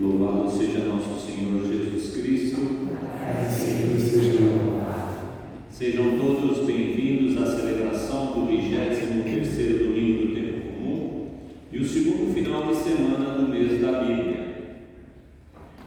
Louvado 0.00 0.48
seja 0.48 0.84
nosso 0.84 1.26
Senhor 1.26 1.60
Jesus 1.66 2.14
Cristo. 2.14 2.60
Assim 3.40 3.98
seja 3.98 4.38
louvado. 4.40 5.18
Sejam 5.72 6.16
todos 6.16 6.64
bem-vindos 6.64 7.42
à 7.42 7.46
celebração 7.46 8.26
do 8.26 8.46
23º 8.46 9.78
domingo 9.78 10.26
do 10.26 10.34
tempo 10.36 10.60
comum 10.68 11.26
e 11.72 11.78
o 11.78 11.84
segundo 11.84 12.32
final 12.32 12.68
de 12.68 12.76
semana 12.76 13.38
do 13.38 13.48
mês 13.48 13.80
da 13.80 14.04
Bíblia. 14.04 14.46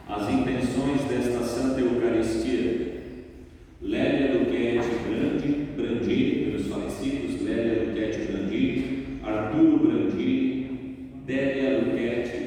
As 0.06 0.30
intenções 0.30 1.00
desta 1.08 1.42
Santa 1.44 1.80
Eucaristia. 1.80 2.92
Lélia 3.80 4.38
Luquete 4.38 4.88
Grande, 5.08 5.48
Brandini, 5.74 6.44
pelos 6.44 6.66
falecidos, 6.66 7.40
Lélia 7.40 7.84
Luquete 7.84 8.30
Brandini, 8.30 9.04
Arturo 9.24 9.78
Brandini, 9.78 10.66
Délia 11.26 11.78
Luquete, 11.80 12.42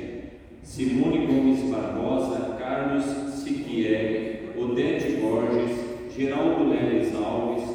Simone 0.63 1.27
Gomes 1.27 1.59
Barbosa, 1.69 2.55
Carlos 2.57 3.03
Siquieri, 3.35 4.49
Odete 4.57 5.17
Borges, 5.17 5.77
Geraldo 6.17 6.69
Leles 6.69 7.13
Alves, 7.15 7.69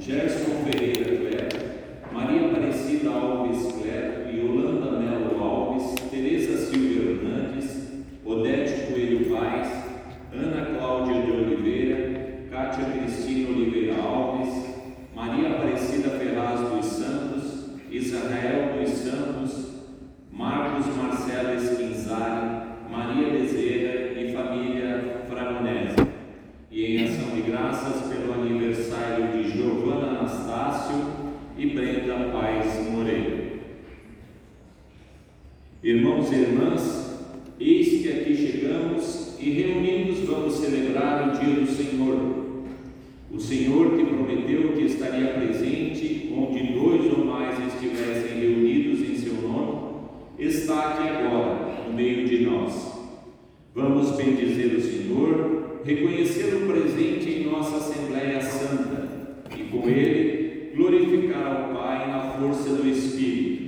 Gerson 0.00 0.64
Ferreira 0.64 1.16
Cleto, 1.16 1.56
Maria 2.12 2.46
Aparecida 2.46 3.10
Alves 3.10 3.72
Cleto, 3.74 4.34
Yolanda 4.34 4.98
Melo 4.98 5.42
Alves, 5.42 5.94
Tereza 6.10 6.56
Silvia 6.56 7.12
Hernandes, 7.12 7.88
Odete 8.24 8.92
Coelho 8.92 9.30
Vaz, 9.30 9.68
Ana 10.34 10.76
Cláudia 10.76 11.22
de 11.22 11.30
Oliveira, 11.30 12.22
Cátia 12.50 12.84
Cristina 12.84 13.48
Oliveira 13.48 13.96
Alves, 14.02 14.52
Maria 15.14 15.50
Aparecida 15.50 16.10
Ferraz 16.10 16.60
dos 16.60 16.84
Santos, 16.84 17.70
Israel 17.90 18.78
dos 18.78 18.90
Santos, 18.90 19.72
Marcos 20.30 20.86
Marcelo 20.96 21.54
Esquinzari, 21.54 22.62
Maria 22.90 23.30
Bezerra 23.30 24.20
e 24.20 24.32
família 24.32 25.24
Fragonese. 25.28 25.96
E 26.70 26.84
em 26.84 27.04
ação 27.04 27.30
de 27.34 27.42
graças 27.42 28.08
pelo 28.08 28.34
aniversário 28.34 29.28
de 29.28 29.50
Giovana 29.50 30.18
Anastácio 30.18 30.96
e 31.56 31.66
Brenda 31.66 32.30
Paz 32.32 32.90
Moreira. 32.90 33.52
Irmãos 35.82 36.30
e 36.32 36.34
irmãs, 36.34 37.18
eis 37.60 38.02
que 38.02 38.08
aqui 38.08 38.34
chegamos 38.34 39.36
e 39.38 39.50
reunidos 39.50 40.20
vamos 40.20 40.54
celebrar 40.54 41.28
o 41.28 41.38
dia 41.38 41.54
do 41.54 41.66
Senhor. 41.66 42.42
O 43.30 43.40
Senhor 43.40 43.96
que 43.96 44.04
prometeu 44.04 44.72
que 44.72 44.84
estaria 44.84 45.28
presente 45.34 46.32
onde 46.36 46.72
dois 46.72 47.12
ou 47.12 47.24
mais 47.24 47.58
estivessem 47.66 48.40
reunidos 48.40 49.00
em 49.00 49.16
seu 49.16 49.34
nome, 49.34 50.02
está 50.38 50.90
aqui 50.90 51.08
agora, 51.08 51.86
no 51.86 51.94
meio 51.94 52.26
de 52.26 52.44
nós. 52.44 52.92
Vamos 53.74 54.10
bendizer 54.16 54.74
o 54.74 54.82
Senhor, 54.82 55.80
reconhecê-lo 55.84 56.66
presente 56.66 57.30
em 57.30 57.50
nossa 57.50 57.76
Assembleia 57.76 58.40
Santa 58.42 59.08
e 59.56 59.62
com 59.64 59.88
ele 59.88 60.72
glorificar 60.76 61.46
ao 61.46 61.74
Pai 61.74 62.08
na 62.08 62.32
força 62.32 62.70
do 62.70 62.86
Espírito. 62.86 63.62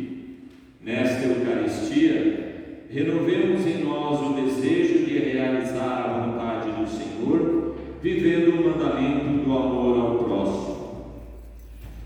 Nesta 0.83 1.27
Eucaristia, 1.27 2.85
renovemos 2.91 3.67
em 3.67 3.83
nós 3.83 4.21
o 4.21 4.35
desejo 4.35 5.07
de 5.07 5.19
realizar 5.19 6.05
a 6.05 6.27
vontade 6.27 6.71
do 6.73 6.87
Senhor, 6.87 7.77
vivendo 8.05 8.51
o 8.51 8.65
mandamento 8.69 9.43
do 9.43 9.51
amor 9.51 9.99
ao 9.99 10.25
próximo. 10.25 10.75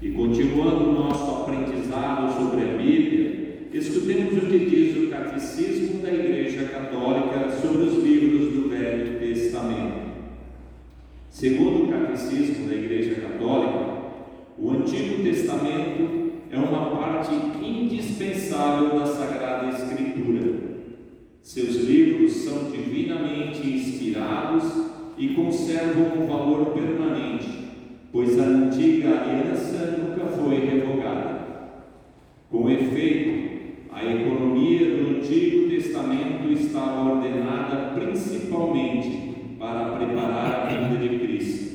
E 0.00 0.10
continuando 0.12 0.90
o 0.90 0.92
nosso 0.92 1.42
aprendizado 1.42 2.40
sobre 2.40 2.62
a 2.62 2.76
Bíblia, 2.76 3.66
escutemos 3.72 4.40
o 4.40 4.46
que 4.46 4.58
diz 4.60 4.96
o 4.96 5.10
Catecismo 5.10 6.00
da 6.00 6.12
Igreja 6.12 6.68
Católica 6.68 7.50
sobre 7.60 7.82
os 7.82 8.04
livros 8.04 8.52
do 8.52 8.68
Velho 8.68 9.18
Testamento. 9.18 10.08
Segundo 11.30 11.86
o 11.86 11.88
Catecismo 11.88 12.68
da 12.68 12.76
Igreja 12.76 13.16
Católica, 13.16 13.98
o 14.56 14.70
Antigo 14.70 15.24
Testamento 15.24 16.30
é 16.48 16.58
uma 16.58 16.96
parte 16.96 17.34
indispensável 17.60 19.00
da 19.00 19.04
Sagrada 19.04 19.70
Escritura. 19.70 20.58
Seus 21.42 21.74
livros 21.74 22.34
são 22.34 22.70
divinamente 22.70 23.66
inspirados 23.66 24.87
e 25.18 25.28
conservam 25.30 26.22
um 26.22 26.26
valor 26.26 26.66
permanente, 26.66 27.48
pois 28.12 28.38
a 28.38 28.44
antiga 28.44 29.20
aliança 29.20 29.98
nunca 29.98 30.26
foi 30.26 30.60
revogada. 30.64 31.38
Com 32.48 32.70
efeito, 32.70 33.48
a 33.92 34.04
economia 34.04 34.96
do 34.96 35.18
Antigo 35.18 35.68
Testamento 35.68 36.52
estava 36.52 37.10
ordenada 37.10 37.98
principalmente 37.98 39.56
para 39.58 39.96
preparar 39.96 40.62
a 40.62 40.66
vinda 40.66 40.96
de 41.00 41.18
Cristo. 41.18 41.68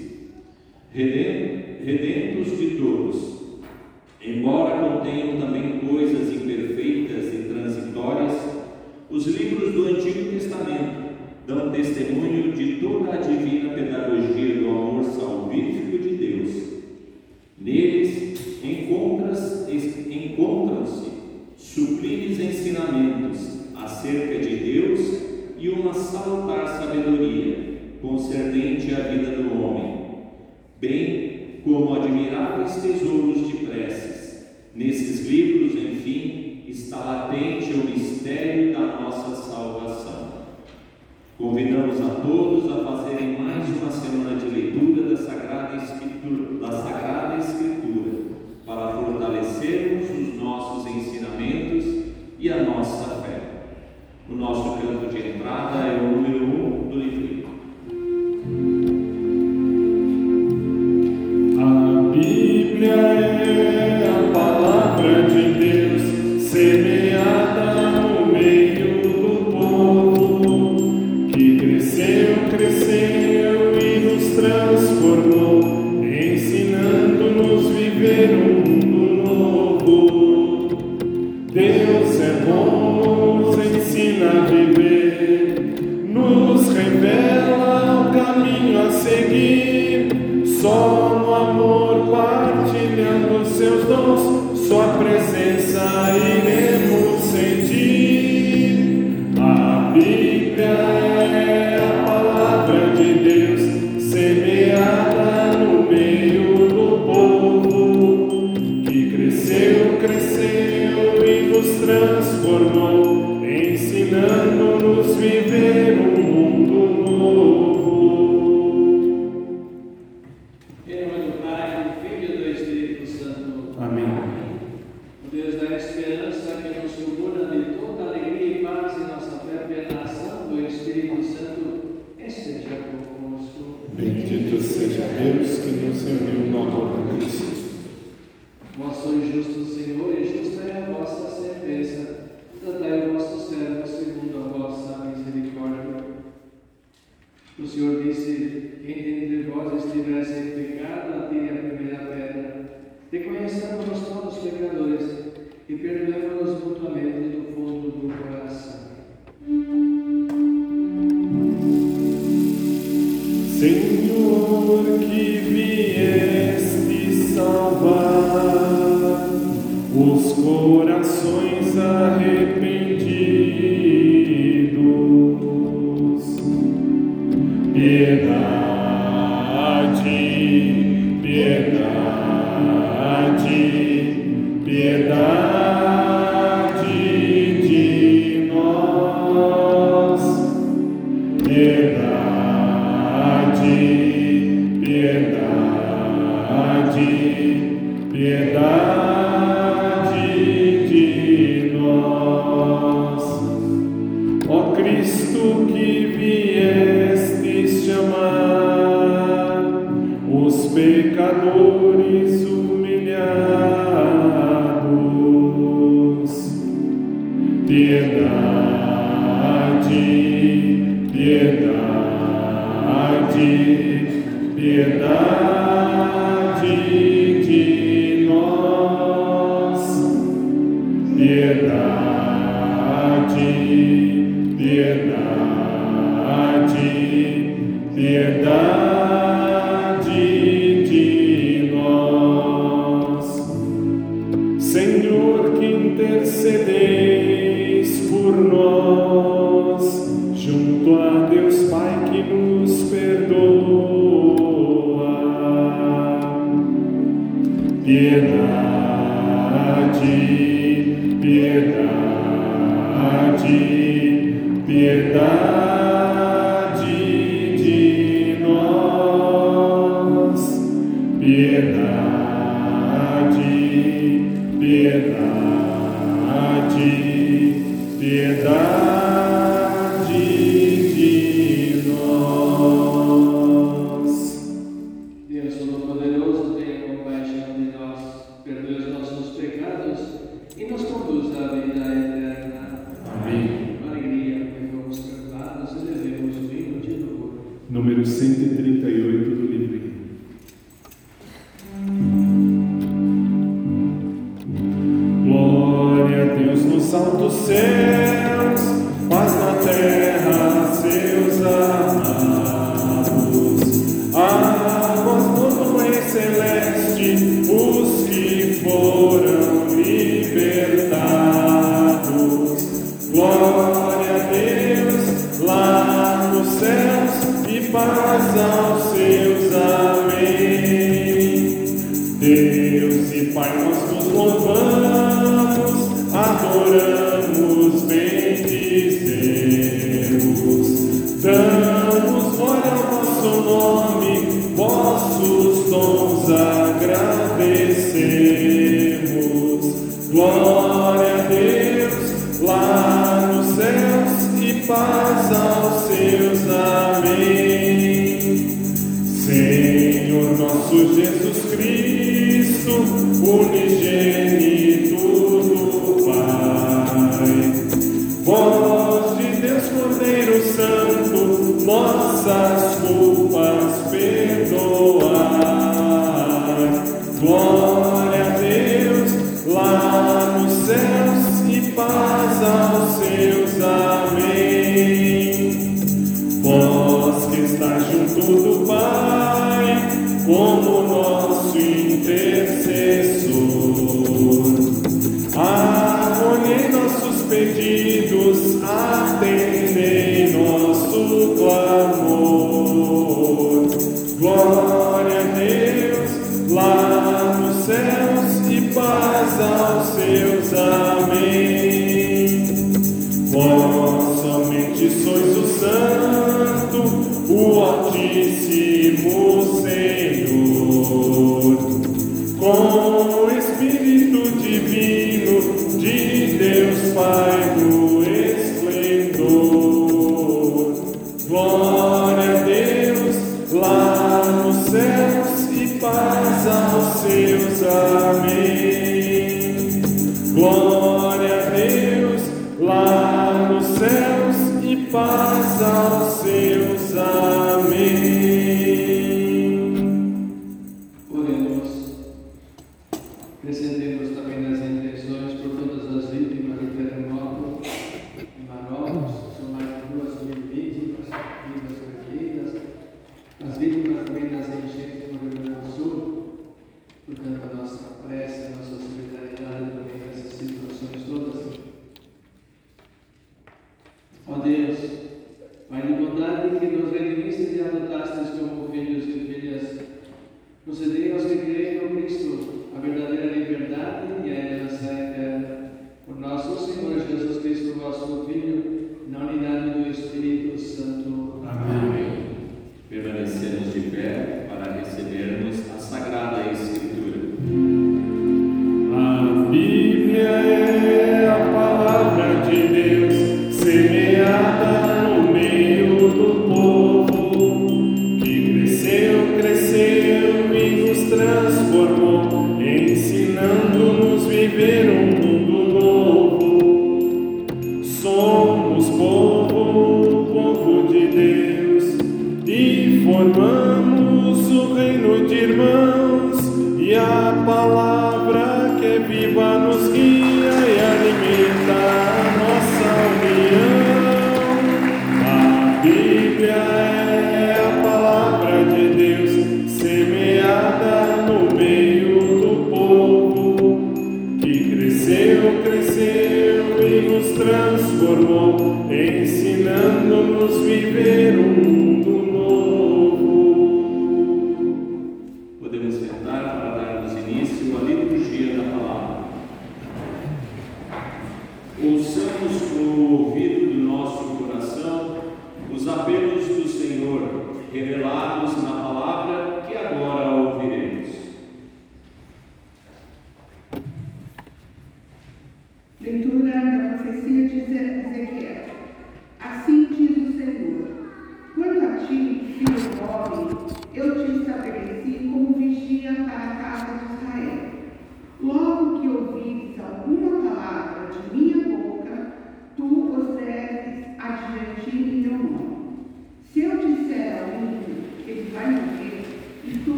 Redentos 0.93 2.57
de 2.57 2.77
todos, 2.77 3.41
embora 4.25 4.77
contenham 4.77 5.37
também 5.37 5.79
coisas 5.79 6.33
imperfeitas 6.33 7.33
e 7.33 7.49
transitórias, 7.49 8.33
os 9.09 9.27
livros 9.27 9.73
do 9.73 9.87
Antigo 9.87 10.31
Testamento 10.31 11.02
dão 11.47 11.71
testemunho 11.71 12.53
de 12.53 12.77
toda 12.77 13.13
a 13.13 13.17
divina 13.17 13.73
pedagogia 13.73 14.55
do 14.55 14.69
amor 14.69 15.03
salvífico 15.03 15.97
de 15.97 16.15
Deus. 16.15 16.63
Neles 17.59 18.63
encontram-se 18.63 19.63
sublimes 21.73 22.39
ensinamentos 22.39 23.39
acerca 23.75 24.37
de 24.39 24.55
Deus 24.57 25.21
e 25.57 25.69
uma 25.69 25.93
salutar 25.93 26.67
sabedoria 26.67 27.79
concernente 27.99 28.93
à 28.93 28.99
vida 28.99 29.31
do 29.31 29.59
homem, 29.59 29.97
bem 30.79 31.61
como 31.63 31.95
admiráveis 31.95 32.75
tesouros 32.75 33.47
de 33.47 33.65
preces. 33.65 34.45
Nesses 34.75 35.27
livros, 35.27 35.73
enfim, 35.81 36.63
está 36.67 36.97
latente 36.97 37.73
o 37.73 37.85
mistério 37.85 38.73
da 38.73 39.01
nossa 39.01 39.35
salvação. 39.35 40.12
Convidamos 41.43 41.99
a 41.99 42.21
todos 42.21 42.71
a 42.71 42.85
fazerem 42.85 43.37
mais 43.37 43.67
uma 43.67 43.91
semana 43.91 44.39
de 44.39 44.45
leitura 44.45 45.09
da 45.09 45.17
Sagrada 45.17 45.75
Escritura, 45.75 46.57
da 46.57 46.71
Sagrada 46.71 47.35
Escritura 47.35 48.11
para 48.65 48.93
fortalecermos 48.93 50.09
os 50.09 50.41
nossos 50.41 50.87
ensinamentos 50.87 52.13
e 52.39 52.49
a 52.49 52.63
nossa 52.63 53.21
fé. 53.23 53.41
O 54.29 54.35
nosso 54.35 54.77
canto 54.77 55.13
de 55.13 55.17
entrada 55.17 55.79
é 55.85 55.99
o 55.99 56.15
número 56.15 56.45
1 56.45 56.47
um 56.47 56.87
do 56.87 56.95
livro. 56.95 57.42
Gracias. 72.63 72.92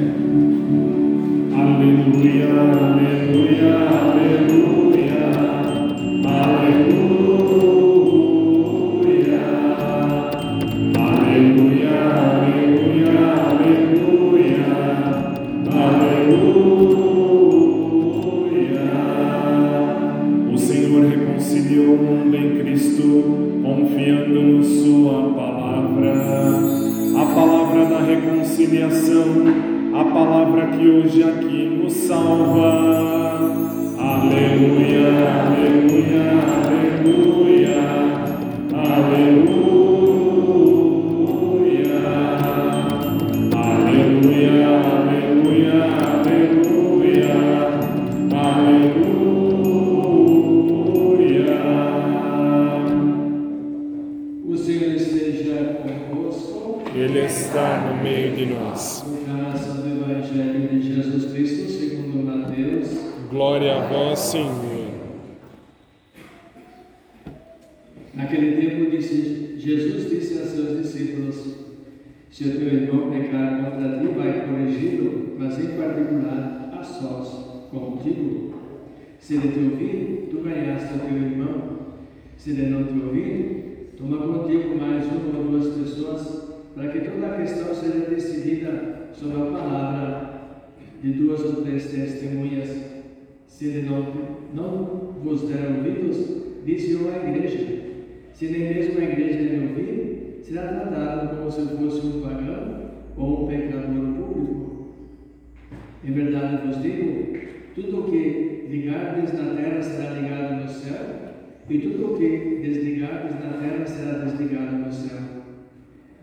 O 0.00 0.41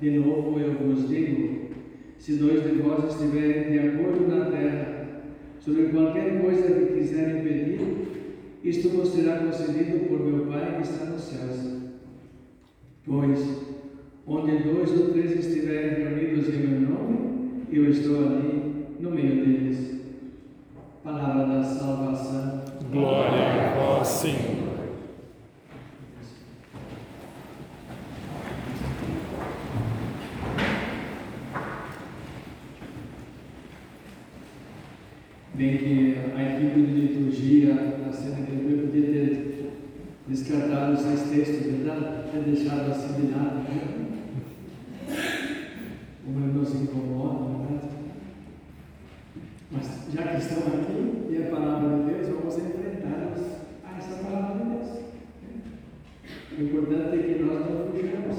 De 0.01 0.11
novo 0.11 0.59
eu 0.59 0.73
vos 0.75 1.09
digo: 1.09 1.69
se 2.17 2.35
dois 2.37 2.63
de 2.63 2.81
vós 2.81 3.11
estiverem 3.11 3.71
de 3.71 3.79
acordo 3.79 4.27
na 4.27 4.45
terra, 4.45 5.23
sobre 5.59 5.89
qualquer 5.89 6.41
coisa 6.41 6.67
que 6.71 6.99
quiserem 6.99 7.43
pedir, 7.43 7.79
isto 8.63 8.89
vos 8.89 9.09
será 9.09 9.39
concedido 9.39 10.07
por 10.07 10.19
meu 10.19 10.45
Pai 10.45 10.77
que 10.77 10.83
está 10.83 11.05
nos 11.05 11.21
céus. 11.21 11.79
Pois, 13.05 13.39
onde 14.27 14.63
dois 14.63 14.91
ou 14.99 15.09
três 15.09 15.31
estiverem 15.45 16.03
reunidos 16.03 16.47
em 16.49 16.57
meu 16.59 16.89
nome, 16.89 17.65
eu 17.71 17.89
estou 17.89 18.17
ali 18.25 18.85
no 18.99 19.11
meio 19.11 19.45
deles. 19.45 19.99
Palavra 21.03 21.45
da 21.45 21.63
salvação. 21.63 22.63
Glória 22.91 23.43
a 23.43 23.75
vós, 23.75 24.07
Senhor. 24.07 24.59
Bem 35.55 35.77
que 35.77 36.15
a 36.35 36.57
equipe 36.57 36.81
de 36.81 36.93
liturgia 36.93 37.73
da 37.73 38.13
cena 38.13 38.45
que 38.45 38.53
eu 38.53 38.87
podia 38.87 39.01
ter 39.01 39.49
textos, 41.29 41.65
verdade? 41.65 42.31
Ter 42.31 42.43
deixado 42.43 42.91
assim 42.91 43.13
de 43.13 43.31
lado, 43.31 43.55
né? 43.57 44.07
Como 46.25 46.45
ele 46.45 46.53
não 46.53 46.65
se 46.65 46.77
incomoda, 46.77 47.67
verdade? 47.67 47.89
Mas 49.71 49.87
já 50.13 50.23
que 50.23 50.37
estão 50.37 50.59
aqui 50.67 51.27
e 51.29 51.43
a 51.43 51.49
palavra 51.49 51.97
de 51.97 52.03
Deus, 52.11 52.27
vamos 52.27 52.57
enfrentá-los 52.57 53.45
a 53.85 53.97
essa 53.97 54.23
palavra 54.23 54.63
de 54.63 54.69
Deus. 54.69 54.89
O 56.57 56.63
importante 56.63 57.19
é 57.19 57.33
que 57.33 57.43
nós 57.43 57.59
não 57.69 57.87
fujamos. 57.91 58.37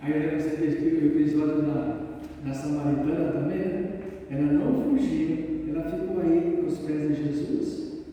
Aí 0.00 0.12
eu 0.12 0.20
lembro 0.20 0.40
sempre 0.40 0.66
o 0.66 1.06
episódio 1.06 1.62
da, 1.62 2.18
da 2.44 2.54
Samaritana 2.54 3.32
também, 3.32 3.58
né? 3.58 4.00
Ela 4.30 4.52
não 4.52 4.84
fugiu, 4.84 5.68
ela 5.68 5.90
ficou 5.90 6.20
aí 6.20 6.60
aos 6.64 6.78
pés 6.78 7.16
de 7.16 7.22
Jesus, 7.22 8.04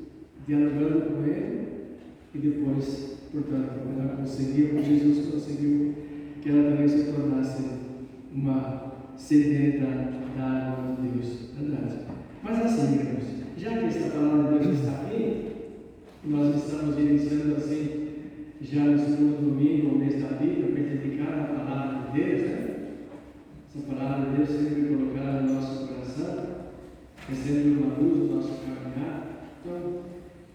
dialogando 0.45 1.01
com 1.01 1.23
ele, 1.23 1.67
e 2.35 2.37
depois, 2.37 3.17
ela 4.19 4.27
conseguiu, 4.27 4.83
Jesus 4.83 5.27
conseguiu 5.27 5.95
que 6.41 6.49
ela 6.49 6.71
também 6.71 6.87
se 6.87 7.11
tornasse 7.11 7.63
uma 8.33 8.93
sedenta 9.15 9.87
da 10.37 10.43
água 10.43 10.95
de 11.01 11.07
Deus. 11.09 11.49
Verdade. 11.57 11.99
Mas 12.43 12.65
assim, 12.65 12.95
irmãos, 12.95 13.23
já 13.57 13.77
que 13.77 13.85
esta 13.85 14.09
palavra 14.09 14.59
de 14.59 14.65
Deus 14.65 14.79
está 14.79 14.91
aqui, 14.91 15.47
nós 16.25 16.55
estamos 16.55 16.97
iniciando 16.97 17.55
assim, 17.55 18.07
já 18.61 18.83
no 18.83 18.99
segundo 18.99 19.41
domingo, 19.41 19.95
o 19.95 19.99
mês 19.99 20.21
da 20.21 20.29
Bíblia, 20.29 20.67
para 20.67 20.83
dedicar 20.83 21.39
a 21.39 21.43
palavra 21.43 22.11
de 22.11 22.19
Deus, 22.19 22.41
né? 22.41 22.75
Essa 23.67 23.85
palavra 23.93 24.29
de 24.29 24.37
Deus 24.37 24.49
sempre 24.49 24.95
colocada 24.95 25.41
no 25.41 25.53
nosso 25.53 25.87
coração, 25.87 26.45
sempre 27.31 27.69
uma 27.71 27.95
luz 27.95 28.17
do 28.17 28.35
nosso 28.35 28.59
caminhar. 28.61 29.27
Então, 29.61 30.03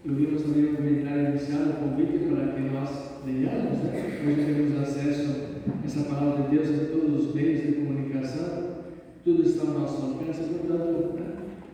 ouvimos 0.07 0.41
também 0.43 0.71
um 0.71 0.75
comentário 0.75 1.29
inicial, 1.29 1.61
um 1.61 1.89
convite 1.89 2.25
para 2.25 2.53
que 2.53 2.61
nós 2.61 3.14
leiamos, 3.25 3.79
né? 3.79 4.21
Hoje 4.23 4.53
temos 4.53 4.77
acesso 4.79 5.29
a 5.67 5.85
essa 5.85 6.03
palavra 6.03 6.43
de 6.43 6.55
Deus 6.55 6.69
em 6.69 6.85
todos 6.85 7.25
os 7.25 7.35
meios 7.35 7.61
de 7.61 7.71
comunicação, 7.73 8.75
tudo 9.23 9.43
está 9.43 9.63
ao 9.63 9.79
nosso 9.79 10.01
alcance, 10.03 10.43
portanto, 10.43 11.15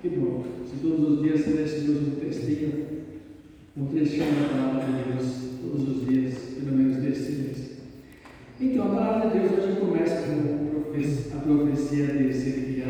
que 0.01 0.09
bom. 0.09 0.43
Se 0.65 0.77
todos 0.81 1.09
os 1.09 1.21
dias 1.23 1.43
tivéssemos 1.43 2.07
um 2.07 2.11
textinho, 2.11 2.85
um 3.75 3.85
trechinho 3.87 4.25
da 4.25 4.47
palavra 4.47 4.85
de 4.85 5.11
Deus, 5.11 5.25
todos 5.61 5.89
os 5.89 6.07
dias, 6.07 6.33
pelo 6.57 6.77
menos 6.77 6.97
desse 6.97 7.31
mês. 7.33 7.71
Então, 8.59 8.85
a 8.85 8.95
palavra 8.95 9.29
de 9.29 9.39
Deus 9.39 9.51
hoje 9.51 9.79
começa 9.79 10.21
com 10.21 11.37
a 11.37 11.41
profecia 11.41 12.07
de 12.07 12.27
Ezequiel. 12.27 12.87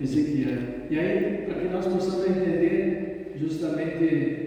Ezequiel. 0.00 0.58
E 0.90 0.98
aí, 0.98 1.44
para 1.46 1.60
que 1.60 1.68
nós 1.68 1.86
possamos 1.86 2.28
entender 2.28 3.34
justamente 3.38 4.45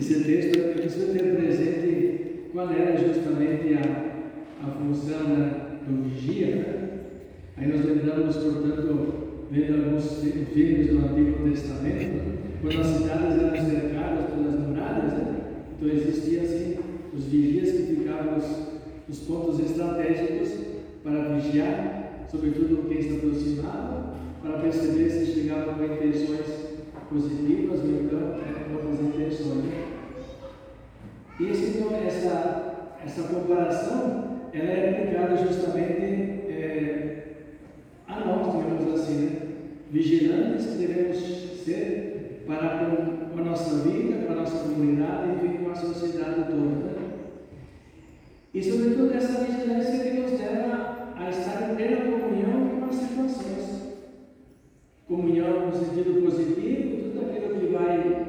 esse 0.00 0.24
texto, 0.24 0.58
é 0.58 0.72
preciso 0.72 1.12
ter 1.12 1.36
presente 1.36 2.48
qual 2.52 2.70
era 2.70 2.96
justamente 2.96 3.74
a, 3.74 4.66
a 4.66 4.70
função 4.70 5.28
né, 5.28 5.52
do 5.86 6.08
vigia. 6.08 6.56
Né? 6.56 6.88
Aí 7.58 7.68
nós 7.68 7.84
lembramos, 7.84 8.36
portanto, 8.36 9.46
vendo 9.50 9.84
alguns 9.84 10.22
filmes 10.54 10.86
do 10.88 10.98
Antigo 11.00 11.50
Testamento, 11.50 12.40
quando 12.62 12.80
as 12.80 12.86
cidades 12.86 13.42
eram 13.42 13.70
cercadas 13.70 14.30
pelas 14.30 14.60
muralhas, 14.60 15.12
né? 15.12 15.36
então 15.76 15.88
existia 15.88 16.42
assim 16.42 16.78
os 17.12 17.24
vigias 17.24 17.72
que 17.72 17.94
ficavam 17.96 18.38
nos 19.06 19.18
pontos 19.20 19.60
estratégicos 19.60 20.50
para 21.02 21.34
vigiar, 21.34 22.26
sobretudo 22.30 22.88
quem 22.88 23.02
se 23.02 23.16
aproximava, 23.16 24.14
para 24.42 24.58
perceber 24.60 25.10
se 25.10 25.26
chegavam 25.26 25.74
com 25.74 25.84
intenções 25.84 26.69
positivas 27.10 27.80
ou 27.80 27.90
então 27.90 28.20
né, 28.20 28.64
com 28.66 28.74
outras 28.76 29.00
intenções. 29.00 29.64
E 31.38 31.48
esse, 31.48 31.78
então, 31.78 31.96
essa, 31.96 32.96
essa 33.04 33.22
comparação 33.24 34.30
ela 34.52 34.70
é 34.70 34.90
aplicada 34.90 35.36
justamente 35.36 36.50
é, 36.50 37.22
a 38.06 38.20
nós, 38.20 38.52
digamos 38.56 39.00
assim, 39.00 39.14
né? 39.14 39.40
vigilantes 39.90 40.66
que 40.66 40.86
devemos 40.86 41.18
ser 41.64 42.44
para 42.46 42.90
com 43.32 43.38
a 43.38 43.44
nossa 43.44 43.88
vida, 43.88 44.26
com 44.26 44.32
a 44.32 44.36
nossa 44.36 44.58
comunidade 44.64 45.46
e 45.46 45.64
com 45.64 45.70
a 45.70 45.74
sociedade 45.74 46.44
toda. 46.44 46.56
Né? 46.56 47.10
E 48.52 48.62
sobretudo 48.62 49.14
essa 49.14 49.44
vigilância 49.44 49.98
que 49.98 50.20
nos 50.20 50.32
leva 50.32 51.12
a 51.16 51.30
estar 51.30 51.70
em 51.70 51.76
plena 51.76 52.10
comunhão 52.10 52.80
com 52.80 52.86
as 52.86 52.96
situações. 52.96 53.80
Comunhão 55.06 55.66
no 55.66 55.72
sentido 55.72 56.22
positivo, 56.22 56.99
tudo 57.20 57.30
aquilo 57.30 57.60
que 57.60 57.66
vai 57.66 58.26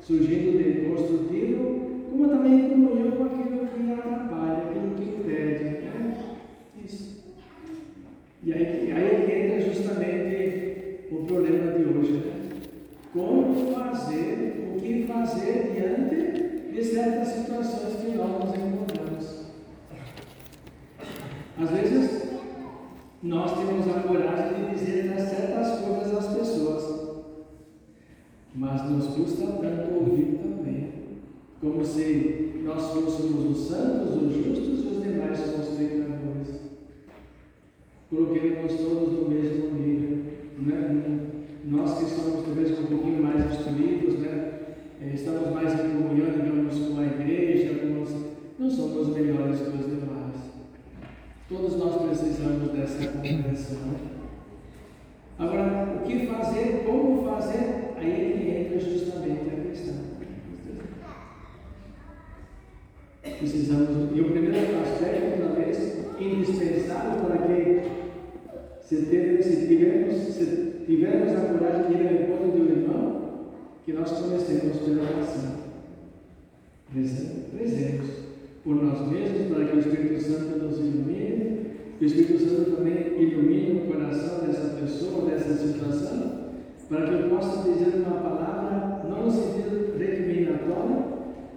surgindo 0.00 0.58
de 0.58 0.88
construtivo, 0.88 2.06
como 2.10 2.28
também 2.28 2.68
comunhão 2.68 3.12
com 3.12 3.24
aquilo 3.24 3.68
que 3.68 3.92
atrapalha, 3.92 4.64
aquilo 4.64 4.94
que 4.96 5.04
impede. 5.04 5.64
Né? 5.64 6.16
Isso. 6.84 7.22
E 8.42 8.52
aí, 8.52 8.92
aí 8.92 9.44
entra 9.44 9.60
justamente 9.60 11.06
o 11.10 11.24
problema 11.24 11.72
de 11.72 11.84
hoje. 11.84 12.12
Né? 12.12 12.32
Como 13.12 13.72
fazer, 13.74 14.72
o 14.74 14.80
que 14.80 15.06
fazer 15.06 15.72
diante 15.74 16.72
de 16.72 16.84
certas 16.84 17.28
situações 17.28 17.96
que 17.96 18.16
nós 18.16 18.44
nos 18.44 18.54
encontramos. 18.56 19.42
Às 21.58 21.70
vezes, 21.70 22.22
nós 23.22 23.52
temos 23.56 23.86
a 23.88 24.00
coragem 24.00 24.64
de 24.64 24.74
dizer 24.74 25.02
certas 25.32 25.80
coisas 25.80 26.16
às 26.16 26.36
pessoas, 26.36 26.91
mas 28.54 28.90
nos 28.90 29.06
custa 29.08 29.46
tanto 29.46 29.94
ouvir 29.94 30.38
também, 30.42 30.92
como 31.60 31.84
se 31.84 32.62
nós 32.64 32.92
fôssemos 32.92 33.50
os 33.50 33.68
santos, 33.68 34.22
os 34.22 34.32
justos 34.34 34.84
e 34.84 34.88
os 34.88 35.02
demais 35.02 35.40
os 35.40 35.76
pecadores. 35.76 36.60
Coloquemos 38.10 38.74
todos 38.74 39.12
no 39.12 39.28
mesmo 39.28 39.74
nível, 39.74 40.18
né? 40.58 41.02
nós 41.64 41.98
que 41.98 42.04
somos 42.04 42.44
talvez 42.44 42.78
um 42.78 42.86
pouquinho 42.86 43.22
mais 43.22 43.52
instruídos, 43.52 44.18
né? 44.18 44.52
Eh, 45.00 45.12
estamos 45.14 45.50
mais 45.52 45.72
em 45.72 45.90
comunhão, 45.90 46.30
digamos, 46.32 46.78
com 46.78 47.00
a 47.00 47.06
igreja, 47.06 47.82
não 48.58 48.70
somos 48.70 49.08
melhores 49.08 49.60
que 49.60 49.68
os 49.68 49.86
demais. 49.86 50.36
Todos 51.48 51.76
nós 51.76 52.02
precisamos 52.02 52.70
dessa 52.70 53.08
compreensão. 53.08 53.78
Agora, 55.38 55.98
o 56.00 56.06
que 56.06 56.26
fazer, 56.26 56.84
como 56.86 57.24
fazer, 57.24 57.81
aí 58.02 58.12
é 58.12 58.36
que 58.36 58.74
entra 58.74 58.80
justamente 58.80 59.48
a 59.48 59.68
questão. 59.68 60.12
Precisamos, 63.38 64.16
e 64.16 64.20
o 64.20 64.30
primeiro 64.30 64.80
aspecto, 64.80 65.42
talvez, 65.42 65.98
indispensável 66.20 67.24
para 67.26 67.38
que 67.38 67.82
se, 68.80 69.06
ter, 69.06 69.42
se, 69.42 69.66
tivermos, 69.66 70.14
se 70.14 70.84
tivermos 70.86 71.32
a 71.32 71.40
coragem 71.46 71.86
de 71.86 72.02
ir 72.02 72.08
ao 72.08 72.14
encontro 72.14 72.62
um 72.62 72.66
irmão, 72.66 73.50
que 73.84 73.92
nós 73.92 74.10
comecemos 74.12 74.76
pela 74.78 75.02
oração. 75.02 75.62
Rezemos 76.94 78.06
por 78.62 78.76
nós 78.76 79.10
mesmos, 79.10 79.48
para 79.48 79.64
que 79.64 79.76
o 79.76 79.80
Espírito 79.80 80.22
Santo 80.22 80.58
nos 80.58 80.78
ilumine, 80.78 81.66
que 81.98 82.04
o 82.04 82.06
Espírito 82.06 82.38
Santo 82.38 82.76
também 82.76 83.20
ilumine 83.20 83.80
o 83.80 83.92
coração 83.92 84.46
dessa 84.46 84.76
pessoa, 84.76 85.28
dessa 85.28 85.54
situação, 85.54 86.41
para 86.88 87.06
que 87.06 87.12
eu 87.12 87.28
possa 87.30 87.70
dizer 87.70 88.04
uma 88.06 88.20
palavra, 88.20 89.04
não 89.08 89.24
no 89.24 89.30
sentido 89.30 89.96
recriminatório, 89.98 91.04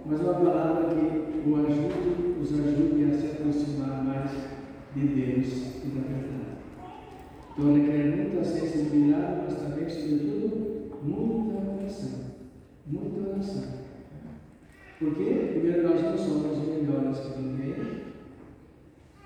mas 0.04 0.20
uma 0.20 0.34
palavra 0.34 0.94
que 0.94 1.48
o 1.48 1.56
ajude, 1.56 2.40
os 2.40 2.52
ajude 2.52 3.04
a 3.04 3.18
se 3.18 3.26
aproximar 3.26 4.04
mais 4.04 4.30
de 4.94 5.06
Deus 5.08 5.46
e 5.84 5.88
da 5.88 6.00
verdade. 6.00 6.36
Então 7.52 7.74
requer 7.74 8.16
muita 8.16 8.44
sensibilidade, 8.44 9.42
mas 9.44 9.54
também, 9.54 9.88
sobretudo, 9.88 10.90
muita 11.02 11.72
oração. 11.72 12.20
Muita 12.86 13.30
oração. 13.30 13.64
Porque, 14.98 15.24
primeiro, 15.24 15.88
nós 15.88 16.02
não 16.02 16.16
somos 16.18 16.58
melhores 16.58 17.18
que 17.18 17.40
ninguém. 17.40 18.06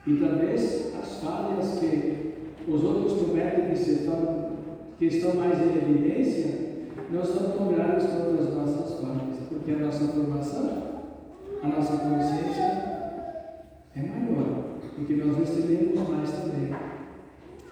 E 0.06 0.16
talvez 0.16 0.94
as 0.98 1.22
falhas 1.22 1.78
que 1.78 2.34
os 2.66 2.84
outros 2.84 3.20
cometem 3.20 3.66
que, 3.66 3.90
estão, 3.90 4.49
que 5.00 5.06
estão 5.06 5.34
mais 5.34 5.58
em 5.58 5.76
evidência 5.78 6.84
não 7.10 7.24
são 7.24 7.72
graves 7.72 8.04
quanto 8.04 8.38
as 8.38 8.54
nossas 8.54 9.00
falhas. 9.00 9.36
Porque 9.48 9.72
a 9.72 9.78
nossa 9.78 10.04
formação, 10.08 11.04
a 11.62 11.68
nossa 11.68 11.96
consciência 11.96 12.62
é 13.96 14.02
maior. 14.02 14.78
Porque 14.94 15.14
nós 15.14 15.38
recebemos 15.38 16.06
mais 16.06 16.30
também. 16.30 16.76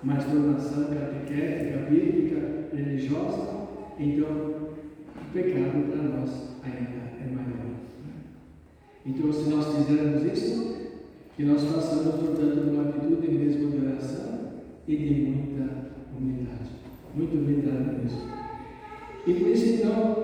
Mais 0.03 0.25
formação 0.25 0.85
catequética, 0.85 1.91
bíblica, 1.91 2.75
religiosa. 2.75 3.69
Então, 3.99 4.29
o 4.29 5.33
pecado 5.33 5.91
para 5.91 6.03
nós 6.05 6.31
ainda 6.65 7.13
é 7.21 7.31
maior. 7.31 7.75
Então, 9.05 9.31
se 9.31 9.51
nós 9.51 9.67
fizermos 9.77 10.23
isso, 10.25 10.77
que 11.37 11.45
nós 11.45 11.63
façamos, 11.63 12.15
portanto, 12.15 12.71
uma 12.71 12.89
atitude 12.89 13.27
de 13.27 13.87
oração 13.87 14.51
e 14.87 14.97
de 14.97 15.31
muita 15.31 15.91
humildade. 16.17 16.78
Muita 17.19 17.37
humildade 17.37 18.01
mesmo. 18.01 18.29
E 19.27 19.35
por 19.35 19.49
isso, 19.49 19.75
então, 19.75 20.23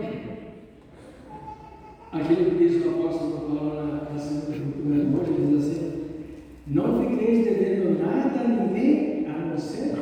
aquilo 2.13 2.51
que 2.51 2.57
diz 2.57 2.87
o 2.87 2.91
apóstolo 2.91 3.41
Paulo 3.41 3.75
na, 3.75 4.11
na 4.13 4.17
Santa 4.17 4.53
Cultura 4.53 4.95
hoje, 4.95 5.57
diz 5.57 5.67
assim: 5.67 6.05
Não 6.69 7.01
fiqueis 7.01 7.45
devendo 7.45 7.99
nada 8.01 8.41
a 8.41 8.47
ninguém 8.47 9.27
a 9.27 9.33
não 9.45 9.59
ser 9.59 9.97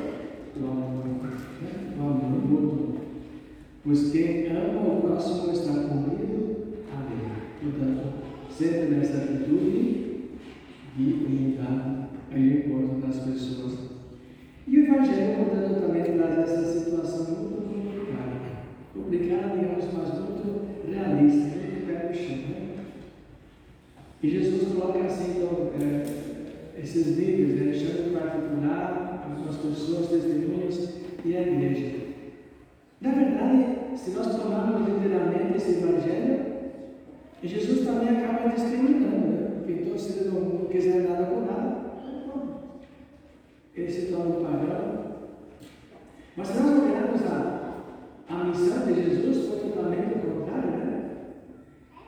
o 0.55 0.65
amor. 0.67 1.07
Né? 1.07 1.95
O 1.99 2.47
mútuo. 2.47 2.95
Pois 3.83 4.13
quem 4.13 4.49
ama 4.49 4.87
o 4.87 5.01
próximo 5.01 5.51
está 5.51 5.73
comigo 5.73 6.57
a 6.93 7.09
lei. 7.09 7.71
Portanto, 7.73 8.03
sempre 8.51 8.97
nessa 8.97 9.17
atitude 9.17 10.29
de 10.95 11.25
humildade 11.25 12.09
aí 12.31 12.67
encontro 12.67 13.01
das 13.01 13.19
pessoas. 13.21 13.92
Evangelho, 15.03 15.37
portanto, 15.37 15.81
também 15.81 16.03
traz 16.03 16.38
essa 16.38 16.79
situação 16.79 17.35
muito 17.35 17.57
complicada. 17.57 18.37
Complicada, 18.95 19.57
digamos, 19.57 19.85
mas 19.95 20.15
muito 20.15 20.62
realista, 20.88 21.59
muito 21.59 21.87
pé 21.87 22.09
no 22.09 22.15
chão. 22.15 22.37
Né? 22.37 22.69
E 24.23 24.31
Jesus 24.31 24.73
coloca 24.73 25.01
assim, 25.01 25.38
então, 25.38 25.71
é, 25.81 26.81
esses 26.81 27.19
níveis, 27.19 27.57
né, 27.57 27.65
deixando 27.73 28.12
particular, 28.12 29.29
algumas 29.29 29.57
pessoas, 29.57 30.09
testemunhas 30.09 30.95
e 31.25 31.37
a 31.37 31.43
igreja. 31.43 31.97
Na 33.01 33.11
verdade, 33.11 33.97
se 33.97 34.11
nós 34.12 34.37
tomarmos 34.37 34.88
literalmente 34.88 35.57
esse 35.57 35.83
Evangelho, 35.83 36.53
Jesus 37.43 37.85
também 37.85 38.09
acaba 38.11 38.51
discriminando, 38.51 39.27
né? 39.27 39.51
Porque 39.67 39.99
se 39.99 40.21
ele 40.21 40.31
não, 40.31 40.41
não 40.41 40.67
quiser 40.67 41.03
nada 41.03 41.25
com 41.25 41.41
nada, 41.41 41.82
ele 43.75 43.91
se 43.91 44.13
torna 44.13 44.35
pagão. 44.37 45.03
Mas 46.37 46.49
se 46.49 46.61
nós 46.61 46.83
olharmos 46.83 47.23
a, 47.27 47.85
a 48.29 48.45
missão 48.45 48.87
de 48.87 48.95
Jesus, 48.95 49.49
foi 49.49 49.71
totalmente 49.71 50.15
o 50.15 50.31
contrário, 50.31 50.71
né? 50.71 51.11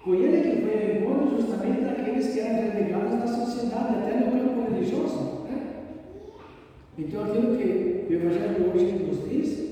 Foi 0.04 0.16
ele 0.18 0.50
que 0.50 0.62
foi 0.62 0.74
ao 0.74 1.02
encontro 1.02 1.40
justamente 1.40 1.80
daqueles 1.82 2.32
que 2.32 2.40
eram 2.40 2.72
relegados 2.72 3.18
da 3.18 3.26
sociedade, 3.26 3.94
até 3.96 4.20
no 4.20 4.32
campo 4.32 4.72
religioso. 4.72 5.44
Né? 5.44 5.62
Então, 6.98 7.24
aquilo 7.24 7.56
que 7.56 8.06
o 8.08 8.12
Evangelho 8.12 8.72
hoje 8.74 8.92
nos 8.92 9.28
diz, 9.28 9.64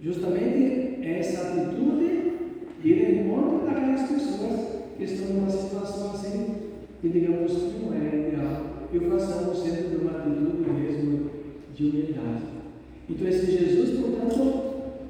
justamente 0.00 0.98
é 1.02 1.18
essa 1.18 1.48
atitude 1.48 2.32
de 2.80 2.88
ir 2.88 3.06
ao 3.06 3.12
encontro 3.12 3.66
daquelas 3.66 4.02
pessoas 4.08 4.68
que 4.96 5.04
estão 5.04 5.34
numa 5.34 5.50
situação 5.50 6.12
assim, 6.12 6.54
que 7.00 7.08
digamos 7.08 7.52
que 7.52 7.84
não 7.84 7.92
é 7.94 8.28
ideal, 8.28 8.67
e 8.92 8.98
o 8.98 9.10
façamos 9.10 9.62
dentro 9.62 9.88
de 9.90 9.96
uma 9.96 10.12
atitude 10.12 10.70
mesmo 10.70 11.30
de 11.74 11.84
humildade. 11.84 12.42
Então, 13.08 13.28
esse 13.28 13.50
Jesus, 13.50 13.98
portanto, 13.98 14.62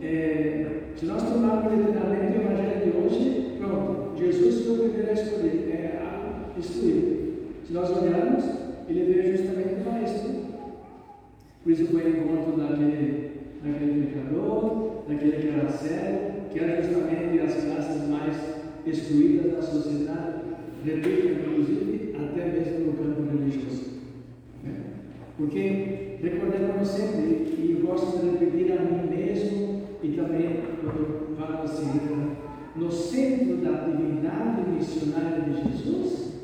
é, 0.02 0.66
se 0.96 1.06
nós 1.06 1.22
tomarmos 1.22 1.72
determinadamente 1.72 2.38
o 2.38 2.42
Evangelho 2.42 2.84
de 2.84 2.98
hoje, 2.98 3.56
pronto, 3.58 4.18
Jesus 4.18 4.64
foi 4.64 4.74
o 4.74 4.78
primeiro 4.80 5.10
a 5.10 5.12
escolher, 5.12 5.68
é, 5.70 5.98
a 6.02 6.58
instruir. 6.58 7.18
Se 7.66 7.72
nós 7.72 7.90
olharmos, 7.90 8.44
ele 8.88 9.12
veio 9.12 9.36
justamente 9.36 9.82
para 9.84 10.02
isso. 10.02 10.48
Por 11.62 11.72
isso 11.72 11.86
foi 11.86 12.02
o 12.02 12.08
encontro 12.08 12.56
daquele, 12.56 13.30
daquele 13.62 14.06
pecador, 14.06 15.02
daquele 15.08 15.32
que 15.32 15.48
era 15.48 15.68
sério, 15.68 16.18
que 16.50 16.58
era 16.58 16.82
justamente 16.82 17.40
as 17.40 17.64
classes 17.64 18.08
mais 18.08 18.36
excluídas 18.86 19.52
da 19.52 19.62
sociedade, 19.62 20.40
repito, 20.84 21.28
inclusive 21.28 21.97
até 22.24 22.46
mesmo 22.46 22.86
no 22.86 22.92
campo 22.92 23.22
religioso. 23.22 23.98
Né? 24.62 24.74
Porque 25.36 26.16
recordemos 26.22 26.88
sempre, 26.88 27.54
e 27.58 27.82
gosto 27.84 28.18
de 28.18 28.30
repetir 28.30 28.72
a 28.72 28.82
mim 28.82 29.08
mesmo, 29.08 29.82
e 30.02 30.08
também 30.10 30.60
quando 30.82 31.36
falo 31.38 31.62
assim, 31.62 32.00
no 32.76 32.90
centro 32.90 33.56
da 33.58 33.70
atividade 33.70 34.70
missionária 34.70 35.42
de 35.42 35.70
Jesus, 35.70 36.42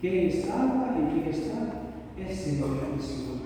quem 0.00 0.28
estava 0.28 0.98
e 0.98 1.20
quem 1.20 1.30
está 1.30 1.82
é 2.18 2.32
sempre 2.32 2.64
a 2.64 2.96
pessoa. 2.96 3.38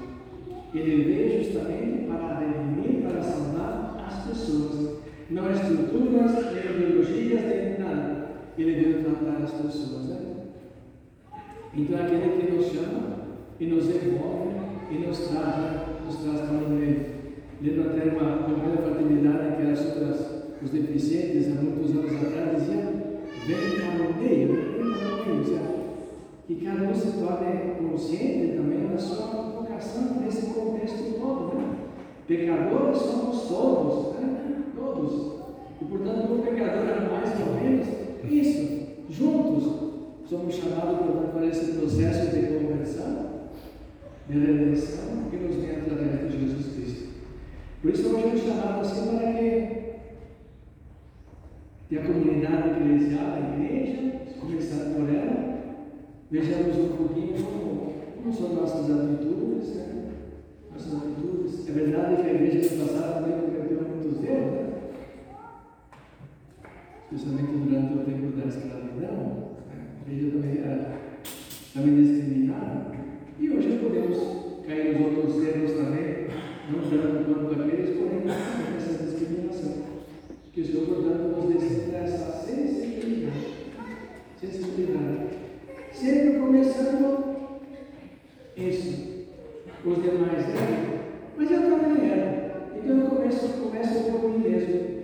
Ele 0.75 1.05
veio 1.05 1.45
justamente 1.45 2.07
para 2.07 2.39
redimir, 2.39 3.03
para 3.03 3.23
salvar 3.23 4.05
as 4.07 4.27
pessoas. 4.29 4.99
Não 5.31 5.51
estruturas, 5.51 6.33
nem 6.53 6.87
ideologias, 6.87 7.43
nem 7.43 7.79
nada. 7.79 8.29
Ele 8.59 8.73
veio 8.73 9.05
tratar 9.05 9.43
as 9.43 9.53
pessoas. 9.53 10.05
Né? 10.07 10.34
Então, 11.77 11.99
aquele 11.99 12.41
que 12.41 12.53
nos 12.53 12.67
chama 12.67 13.17
e 13.59 13.67
nos 13.67 13.89
envolve 13.89 14.55
e 14.93 14.99
nos 14.99 15.19
traz, 15.27 16.05
nos 16.05 16.17
traz 16.17 16.41
para 16.43 16.67
o 16.67 16.71
meio. 16.71 17.07
Lembro 17.61 17.91
até 17.91 18.05
uma 18.11 18.39
campanha 18.39 18.77
de 18.77 18.83
fraternidade 18.83 19.57
que 19.57 19.63
era 19.63 19.77
sobre 19.77 20.05
as, 20.05 20.45
os 20.63 20.71
deficientes, 20.71 21.49
há 21.49 21.61
muitos 21.61 21.91
anos 21.91 22.15
atrás, 22.15 22.61
dizia: 22.61 22.93
vem 23.47 23.57
para 23.81 24.09
o 24.09 24.23
meio, 24.23 24.49
vem 24.49 24.93
para 24.93 25.15
o 25.15 25.27
meio. 25.27 25.43
Dizia, 25.43 25.75
que 26.47 26.55
cada 26.65 26.89
um 26.89 26.95
se 26.95 27.19
torne 27.19 27.75
consciente 27.81 28.57
também 28.57 28.87
da 28.87 28.99
sua 28.99 29.27
vocação 29.27 30.21
nesse 30.21 30.47
contexto 30.55 31.19
todo. 31.19 31.57
Né? 31.57 31.75
Pecadores 32.29 32.99
somos 32.99 33.49
todos, 33.49 34.21
né? 34.21 34.63
todos. 34.77 35.43
E 35.81 35.85
portanto, 35.87 36.35
o 36.35 36.43
pecador 36.43 36.89
é 36.89 37.09
mais 37.11 37.33
ou 37.41 37.55
menos 37.61 37.89
isso, 38.31 38.87
juntos. 39.11 39.84
Somos 40.29 40.55
chamados, 40.55 40.99
portanto, 40.99 41.33
para 41.33 41.47
esse 41.47 41.73
processo 41.73 42.31
de 42.31 42.47
conversão, 42.59 43.51
de 44.29 44.39
redenção, 44.39 45.31
que 45.31 45.37
nos 45.37 45.57
vem 45.57 45.71
através 45.71 46.33
de 46.33 46.41
Jesus 46.41 46.75
Cristo. 46.75 47.09
Por 47.83 47.91
isso, 47.91 48.09
hoje 48.09 48.29
é 48.29 48.37
chamado 48.37 48.81
assim 48.81 49.17
para 49.17 49.33
que 51.89 51.99
a 51.99 52.03
comunidade 52.03 52.71
eclesial, 52.71 53.35
a 53.35 53.55
igreja, 53.55 54.13
começar 54.41 54.95
por 54.95 55.09
ela, 55.15 55.55
Vejamos 56.35 56.77
um 56.77 56.97
pouquinho 56.97 57.35
como, 57.45 57.93
como 58.17 58.33
são 58.35 58.55
nossas 58.55 58.91
atitudes, 58.91 59.77
né? 59.77 60.11
Nossas 60.73 60.95
atitudes. 60.95 61.69
É 61.69 61.73
verdade 61.73 62.17
que 62.17 62.29
a 62.29 62.35
igreja 62.35 62.75
no 62.75 62.87
passado 62.87 63.23
também 63.23 63.41
cometeu 63.41 63.83
muitos 63.83 64.25
erros, 64.25 64.53
né? 64.53 64.73
Especialmente 67.13 67.53
durante 67.53 67.95
o 67.95 67.99
tempo 67.99 68.37
da 68.37 68.47
escravidão. 68.47 69.44
A 70.07 70.11
igreja 70.11 70.37
também 70.37 70.59
era 70.59 70.99
também 71.73 72.05
discriminada. 72.05 72.93
E 73.39 73.51
hoje 73.51 73.79
podemos 73.79 74.67
cair 74.67 74.99
nos 74.99 75.17
outros 75.17 75.47
erros 75.47 75.73
também, 75.73 76.27
não 76.71 76.81
tanto 76.81 77.25
quanto 77.25 77.63
aqueles, 77.63 77.97
porém 77.97 78.23
essa 78.77 79.05
discriminação. 79.05 79.85
Que 80.53 80.61
o 80.61 80.65
Senhor, 80.65 80.87
portanto, 80.87 81.23
nos 81.23 81.49
dê 81.49 81.97
essa 81.97 82.47
sensibilidade. 82.47 83.55
Sensibilidade 84.41 85.35
sempre 85.93 86.39
começando 86.39 87.37
isso. 88.57 89.15
Os 89.85 90.03
demais 90.03 90.49
eram, 90.49 91.01
mas 91.37 91.51
eu 91.51 91.61
também 91.63 92.11
era. 92.11 92.71
Então 92.77 93.01
eu 93.01 93.07
começo, 93.07 93.49
começo 93.49 94.05
por 94.05 94.31
mim 94.31 94.39
mesmo. 94.39 94.95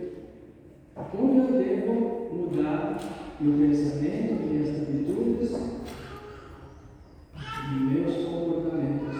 Como 0.95 1.39
eu 1.39 1.63
devo 1.63 2.29
mudar 2.33 2.99
meu 3.41 3.69
pensamento, 3.69 4.43
minhas 4.43 4.83
atitudes 4.83 5.51
e 7.71 7.85
meus 7.85 8.17
comportamentos 8.27 9.17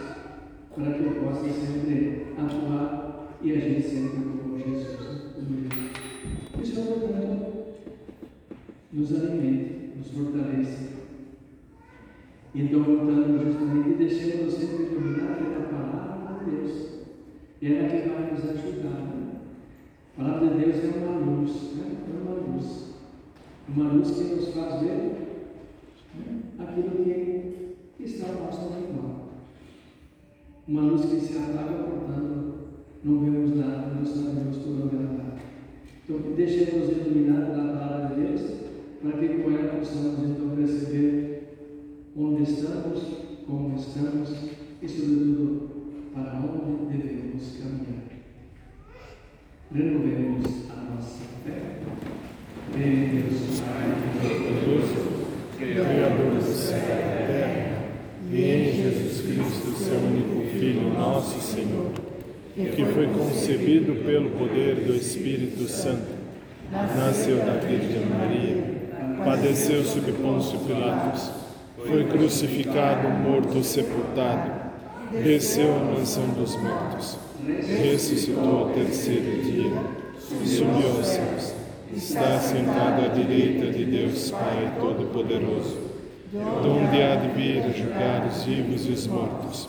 para 0.75 0.93
que 0.93 1.05
eu 1.05 1.13
possa 1.23 1.49
sempre 1.49 2.27
atuar 2.39 3.37
e 3.43 3.53
agir 3.53 3.83
sempre 3.83 4.21
como 4.21 4.59
Jesus. 4.59 5.23
Isso, 6.63 6.83
portanto, 6.83 7.75
nos 8.93 9.13
alimente, 9.15 9.93
nos 9.97 10.09
fortalece 10.09 10.91
então, 12.53 12.83
voltando 12.83 13.45
justamente, 13.45 13.97
deixando 13.97 14.51
sempre 14.51 14.87
iluminar 14.87 15.37
pela 15.37 15.69
palavra 15.69 16.45
de 16.45 16.51
Deus. 16.51 16.89
E 17.63 17.75
ela 17.75 17.89
que 17.89 18.09
vai 18.09 18.33
nos 18.33 18.45
ajudar. 18.45 19.01
Né? 19.07 19.41
A 20.19 20.23
palavra 20.23 20.49
de 20.49 20.65
Deus 20.65 20.85
é 20.85 20.99
uma 20.99 21.19
luz, 21.19 21.77
né? 21.77 21.97
é 22.09 22.29
uma 22.29 22.55
luz. 22.55 22.90
Uma 23.69 23.93
luz 23.93 24.11
que 24.11 24.35
nos 24.35 24.49
faz 24.49 24.81
ver 24.81 24.97
né? 26.17 26.41
aquilo 26.59 26.91
que 27.97 28.05
está 28.05 28.29
ao 28.29 28.47
nosso 28.47 28.71
redor. 28.71 29.31
Uma 30.67 30.83
luz 30.83 31.05
que 31.05 31.21
se 31.21 31.39
apaga, 31.39 31.85
portanto, 31.85 32.55
não 33.05 33.21
vemos 33.21 33.57
nada, 33.57 33.95
não 33.95 34.05
sabemos 34.05 34.57
por 34.59 34.73
onde 34.73 34.97
ela 34.97 35.13
está. 35.13 35.31
Então, 36.09 36.33
deixemos 36.35 36.91
iluminar 36.91 37.47
pela 37.47 37.79
palavra 37.79 38.15
de 38.15 38.21
Deus, 38.21 38.51
para 39.03 39.19
que 39.19 39.29
com 39.43 39.51
ela 39.51 39.79
possamos 39.79 40.19
então 40.31 40.57
perceber 40.57 41.31
onde 42.17 42.43
estamos, 42.43 43.03
como 43.47 43.77
estamos 43.77 44.31
e, 44.83 44.89
sobretudo, 44.89 45.71
para 46.15 46.41
onde 46.41 46.97
devemos 46.97 47.57
caminhar. 47.57 48.11
Renovemos 49.73 50.71
a 50.71 50.95
nossa 50.95 51.25
fé. 51.45 51.81
Deus 52.77 53.61
Pai 53.61 53.91
Criador 55.59 56.35
do 56.37 56.53
céu 56.53 56.79
e 56.79 56.89
da 56.89 57.27
terra, 57.27 57.79
e 58.33 58.45
em 58.45 58.83
Jesus 58.83 59.21
Cristo, 59.21 59.73
seu 59.77 59.99
único 59.99 60.51
Filho, 60.51 60.93
nosso 60.95 61.41
Senhor, 61.41 61.93
que 62.55 62.85
foi 62.87 63.07
concebido 63.09 64.05
pelo 64.05 64.31
poder 64.31 64.77
do 64.77 64.95
Espírito 64.95 65.69
Santo, 65.69 66.09
nasceu 66.71 67.39
da 67.39 67.55
Virgem 67.55 68.07
Maria, 68.07 69.25
padeceu 69.25 69.85
sob 69.85 70.13
Pôncio 70.13 70.59
Pilatos 70.61 71.41
foi 71.87 72.05
crucificado, 72.05 73.09
morto, 73.09 73.63
sepultado, 73.65 74.51
desceu 75.23 75.75
à 75.75 75.79
mansão 75.79 76.29
dos 76.29 76.57
mortos, 76.57 77.19
ressuscitou 77.67 78.59
ao 78.59 78.69
terceiro 78.71 79.43
dia, 79.43 79.71
subiu 80.45 80.97
aos 80.97 81.07
céus, 81.07 81.55
está 81.95 82.39
sentado 82.39 83.05
à 83.05 83.09
direita 83.09 83.71
de 83.71 83.85
Deus 83.85 84.31
Pai 84.31 84.73
Todo-Poderoso, 84.79 85.79
donde 86.33 87.03
há 87.03 87.17
de 87.17 87.29
vir 87.29 87.63
julgar 87.77 88.27
os 88.27 88.45
vivos 88.45 88.87
e 88.87 88.93
os 88.93 89.07
mortos. 89.07 89.69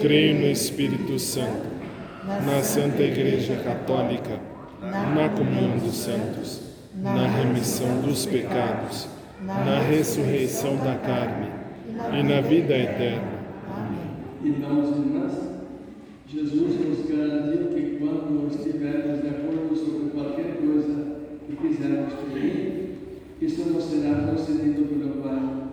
Creio 0.00 0.40
no 0.40 0.46
Espírito 0.46 1.18
Santo, 1.18 1.66
na 2.24 2.62
Santa 2.62 3.02
Igreja 3.02 3.56
Católica, 3.56 4.40
na 4.80 5.28
comunhão 5.28 5.78
dos 5.78 5.96
santos, 5.96 6.60
na 6.94 7.26
remissão 7.26 8.00
dos 8.00 8.26
pecados 8.26 9.08
na 9.40 9.80
ressurreição 9.80 10.76
da 10.76 10.94
carne 10.94 11.50
e 12.18 12.22
na 12.22 12.40
vida 12.40 12.74
eterna. 12.74 13.36
Irmãos 14.42 14.96
e 14.96 15.00
irmãs, 15.00 15.32
Jesus 16.26 16.80
nos 16.80 17.06
garantiu 17.06 17.68
que 17.68 17.98
quando 17.98 18.48
estivermos 18.50 19.20
de 19.20 19.28
acordo 19.28 19.76
sobre 19.76 20.10
qualquer 20.10 20.56
coisa 20.56 20.95
que 21.56 21.68
quisermos 21.68 22.12
pedir, 22.14 22.98
isso 23.40 23.68
nos 23.70 23.84
será 23.84 24.26
concedido 24.28 24.84
pelo 24.84 25.22
Pai. 25.22 25.66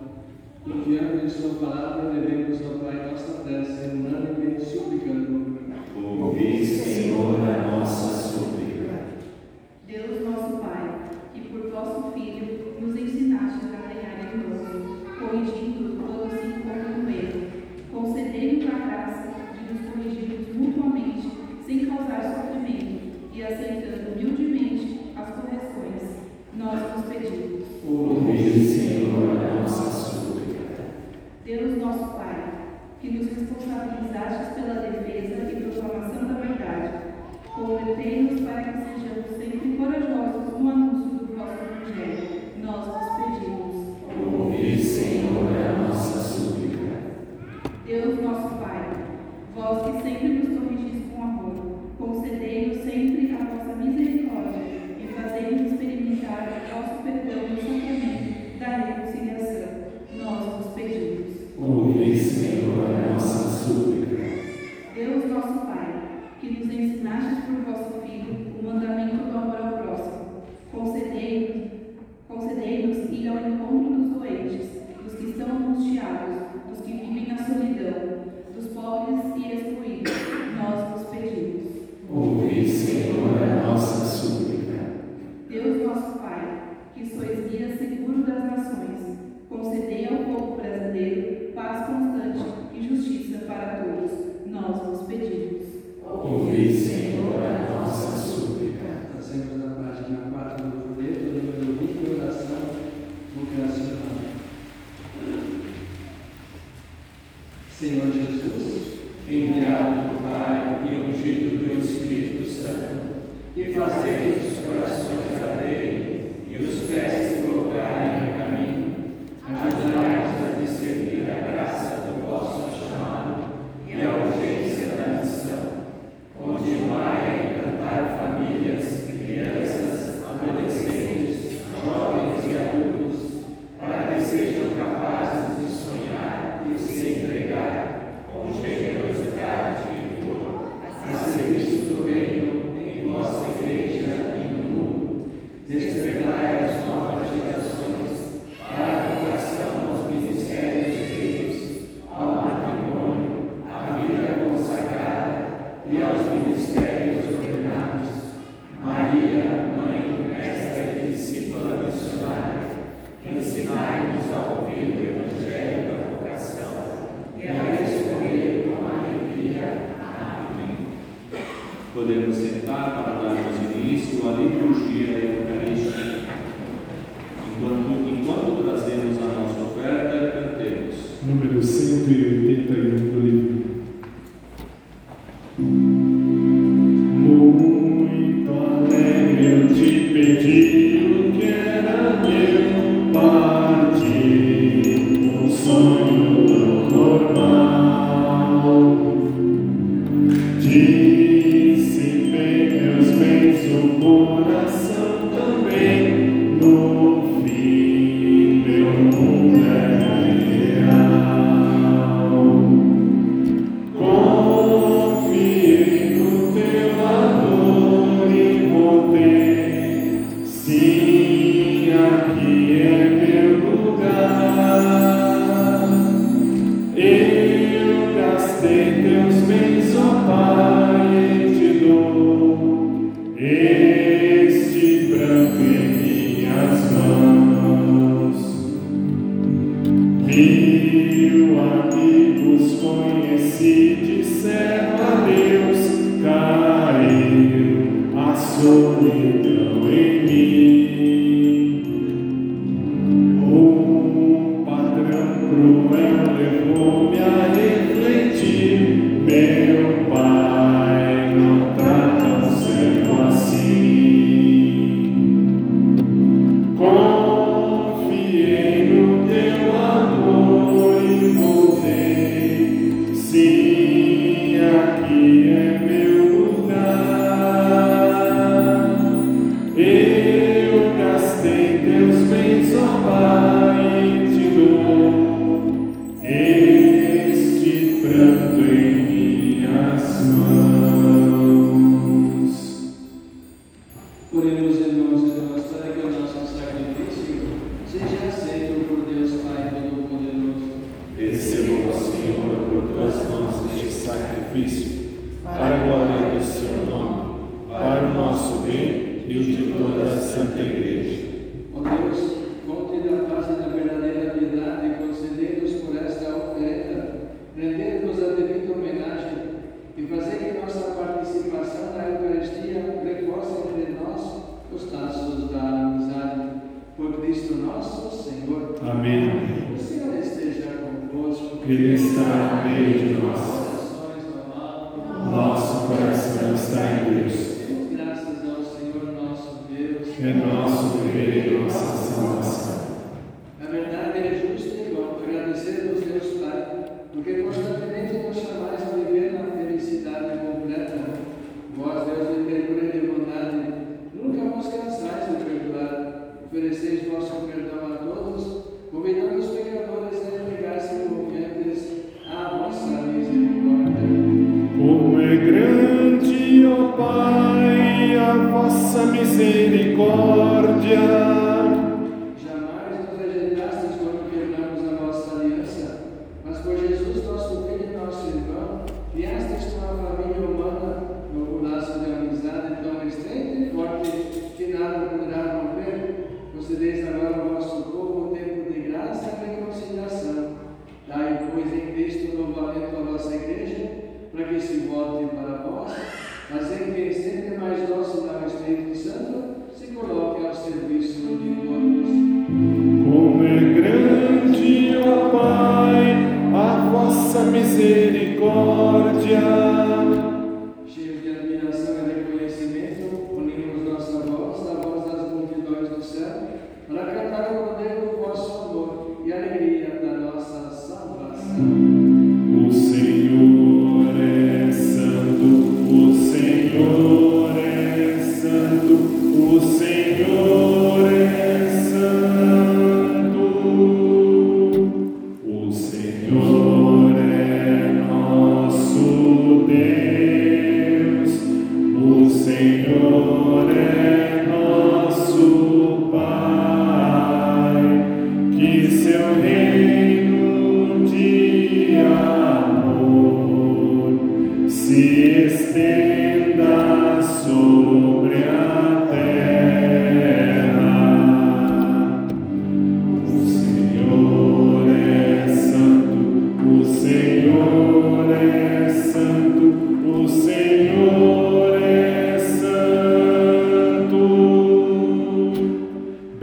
Confiando 0.64 1.24
em 1.24 1.28
Sua 1.28 1.54
palavra, 1.54 2.10
devemos 2.10 2.60
ao 2.64 2.78
Pai 2.78 3.10
nossa 3.10 3.42
prece, 3.42 3.90
unânime 3.92 4.60
suplicando. 4.60 5.54
Ouvi, 5.96 6.64
Senhor, 6.64 7.36
a 7.40 7.78
nossa 7.78 8.13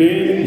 bem 0.02 0.41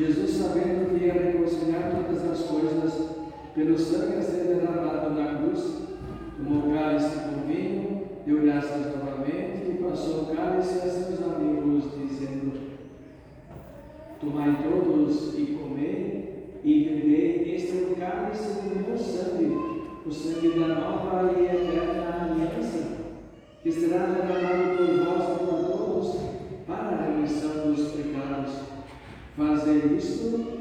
Jesus, 0.00 0.30
sabendo 0.30 0.98
que 0.98 1.04
ia 1.04 1.12
reconciliar 1.12 1.90
todas 1.90 2.24
as 2.24 2.40
coisas 2.46 3.10
pelo 3.54 3.78
sangue 3.78 4.16
a 4.16 4.22
ser 4.22 4.44
derramado 4.44 5.10
na 5.10 5.34
cruz, 5.34 5.82
tomou 6.38 6.70
o 6.70 6.74
cálice 6.74 7.18
do 7.18 7.46
vinho, 7.46 8.08
deu 8.24 8.40
graças 8.40 8.96
novamente 8.96 9.70
e 9.70 9.82
passou 9.82 10.22
o 10.22 10.34
cálice 10.34 10.78
a 10.78 10.88
seus 10.88 11.22
amigos, 11.22 11.84
dizendo: 11.98 12.50
Tomai 14.18 14.56
todos 14.62 15.38
e 15.38 15.58
comei, 15.60 16.60
e 16.64 16.84
bebei, 16.84 17.54
este 17.54 17.72
é 17.72 17.82
o 17.82 17.96
cálice 17.96 18.58
do 18.62 18.88
meu 18.88 18.96
sangue, 18.96 19.54
o 20.06 20.10
sangue 20.10 20.60
da 20.60 20.68
nova 20.80 21.30
e 21.38 21.44
eterna 21.44 22.30
aliança, 22.30 22.96
que 23.62 23.70
será 23.70 24.06
derramado 24.06 24.78
por 24.78 25.04
vós 25.04 25.19
Cristo. 30.00 30.59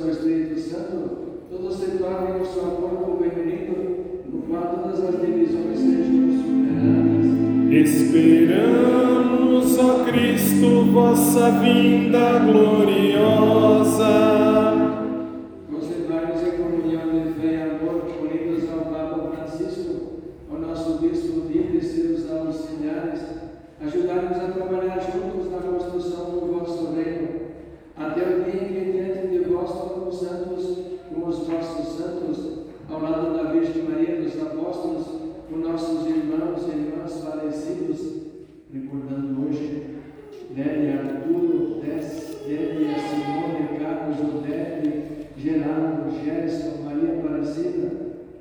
sobre 0.00 0.08
o 0.08 0.12
Espírito 0.12 0.58
Santo, 0.60 1.10
todos 1.50 1.76
se 1.76 1.98
tornem 1.98 2.40
o 2.40 2.46
seu 2.46 2.62
corpo 2.62 3.18
no 4.32 4.40
qual 4.42 4.80
todas 4.82 5.04
as 5.04 5.20
divisões 5.20 5.78
sejam 5.78 6.30
superadas. 6.40 7.26
Esperamos, 7.70 9.78
ó 9.78 10.04
Cristo, 10.04 10.86
vossa 10.90 11.50
vinda 11.50 12.38
gloriosa. 12.50 14.49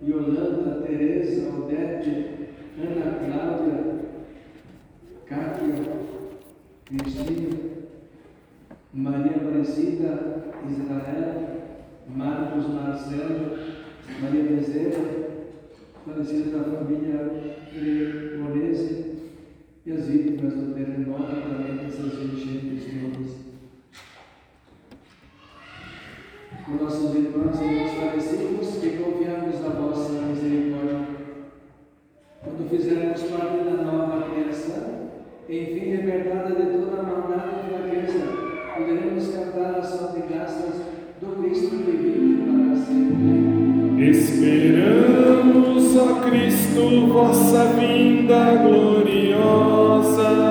Yolanda, 0.02 0.82
Tereza, 0.82 1.50
Odete, 1.50 2.50
Ana 2.78 3.20
Cláudia, 3.20 4.00
Cátia, 5.26 5.76
Cristina, 6.86 7.58
Maria 8.94 9.36
Aparecida, 9.36 10.44
Israel, 10.70 11.60
Marcos 12.08 12.68
Marcelo, 12.70 13.58
Maria 14.22 14.44
Bezerra, 14.44 15.30
falecida 16.06 16.58
da 16.58 16.64
família 16.64 17.58
Cremonese 17.72 19.16
e 19.86 19.92
as 19.92 20.08
vítimas 20.08 20.54
do 20.54 20.74
terremoto 20.74 21.36
também 21.36 21.78
dessas 21.78 22.14
enchentes 22.14 22.86
todas. 22.86 23.49
Com 26.70 26.84
nossos 26.84 27.16
irmãos 27.16 27.60
e 27.60 27.64
irmãos 27.64 27.94
falecidos, 27.94 28.78
que 28.80 28.90
confiamos 29.02 29.60
na 29.60 29.70
vossa 29.70 30.22
misericórdia. 30.22 31.00
Quando 32.44 32.70
fizermos 32.70 33.24
parte 33.24 33.64
da 33.64 33.84
nova 33.84 34.30
criação, 34.30 35.10
enfim, 35.50 35.96
libertada 35.96 36.54
de 36.54 36.78
toda 36.78 37.00
a 37.00 37.04
maldade 37.04 37.66
e 37.66 37.70
fraqueza, 37.74 38.24
poderemos 38.78 39.28
cantar 39.30 39.80
as 39.80 40.14
de 40.14 40.22
graças 40.32 40.76
do 41.20 41.42
Cristo 41.42 41.72
que 41.72 41.92
vive 41.92 42.44
para 42.44 42.76
sempre. 42.86 44.10
Esperamos, 44.12 45.98
ó 45.98 46.22
Cristo, 46.22 47.08
vossa 47.08 47.66
vinda 47.74 48.56
gloriosa. 48.58 50.49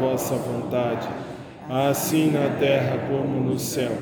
Vossa 0.00 0.34
vontade, 0.34 1.06
assim 1.68 2.30
na 2.30 2.58
terra 2.58 3.06
como 3.08 3.40
no 3.40 3.58
céu. 3.58 3.92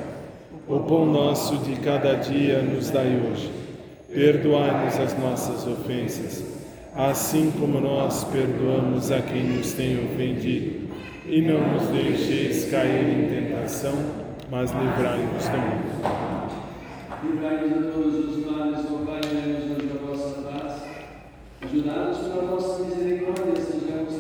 O 0.68 0.80
pão 0.80 1.04
nosso 1.06 1.56
de 1.58 1.76
cada 1.80 2.14
dia 2.14 2.62
nos 2.62 2.90
dai 2.90 3.20
hoje. 3.20 3.50
Perdoai-nos 4.08 4.98
as 4.98 5.18
nossas 5.18 5.66
ofensas, 5.66 6.44
assim 6.94 7.52
como 7.58 7.80
nós 7.80 8.24
perdoamos 8.24 9.10
a 9.10 9.20
quem 9.20 9.42
nos 9.44 9.72
tem 9.72 9.96
ofendido. 10.04 10.88
E 11.26 11.42
não 11.42 11.60
nos 11.72 11.88
deixeis 11.88 12.70
cair 12.70 13.04
em 13.04 13.28
tentação, 13.28 13.94
mas 14.50 14.70
livrai-nos 14.70 15.48
do 15.48 15.58
mal. 15.58 16.48
Livrai-nos 17.22 17.68
de 17.68 17.92
todos 17.92 18.36
os 18.36 18.46
males, 18.46 18.86
ó 18.90 19.04
Pai, 19.04 19.20
Ajudados 21.60 22.18
pela 22.18 22.42
vossa 22.44 22.82
misericórdia, 22.84 23.56
sejamos 23.56 24.14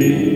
be 0.00 0.29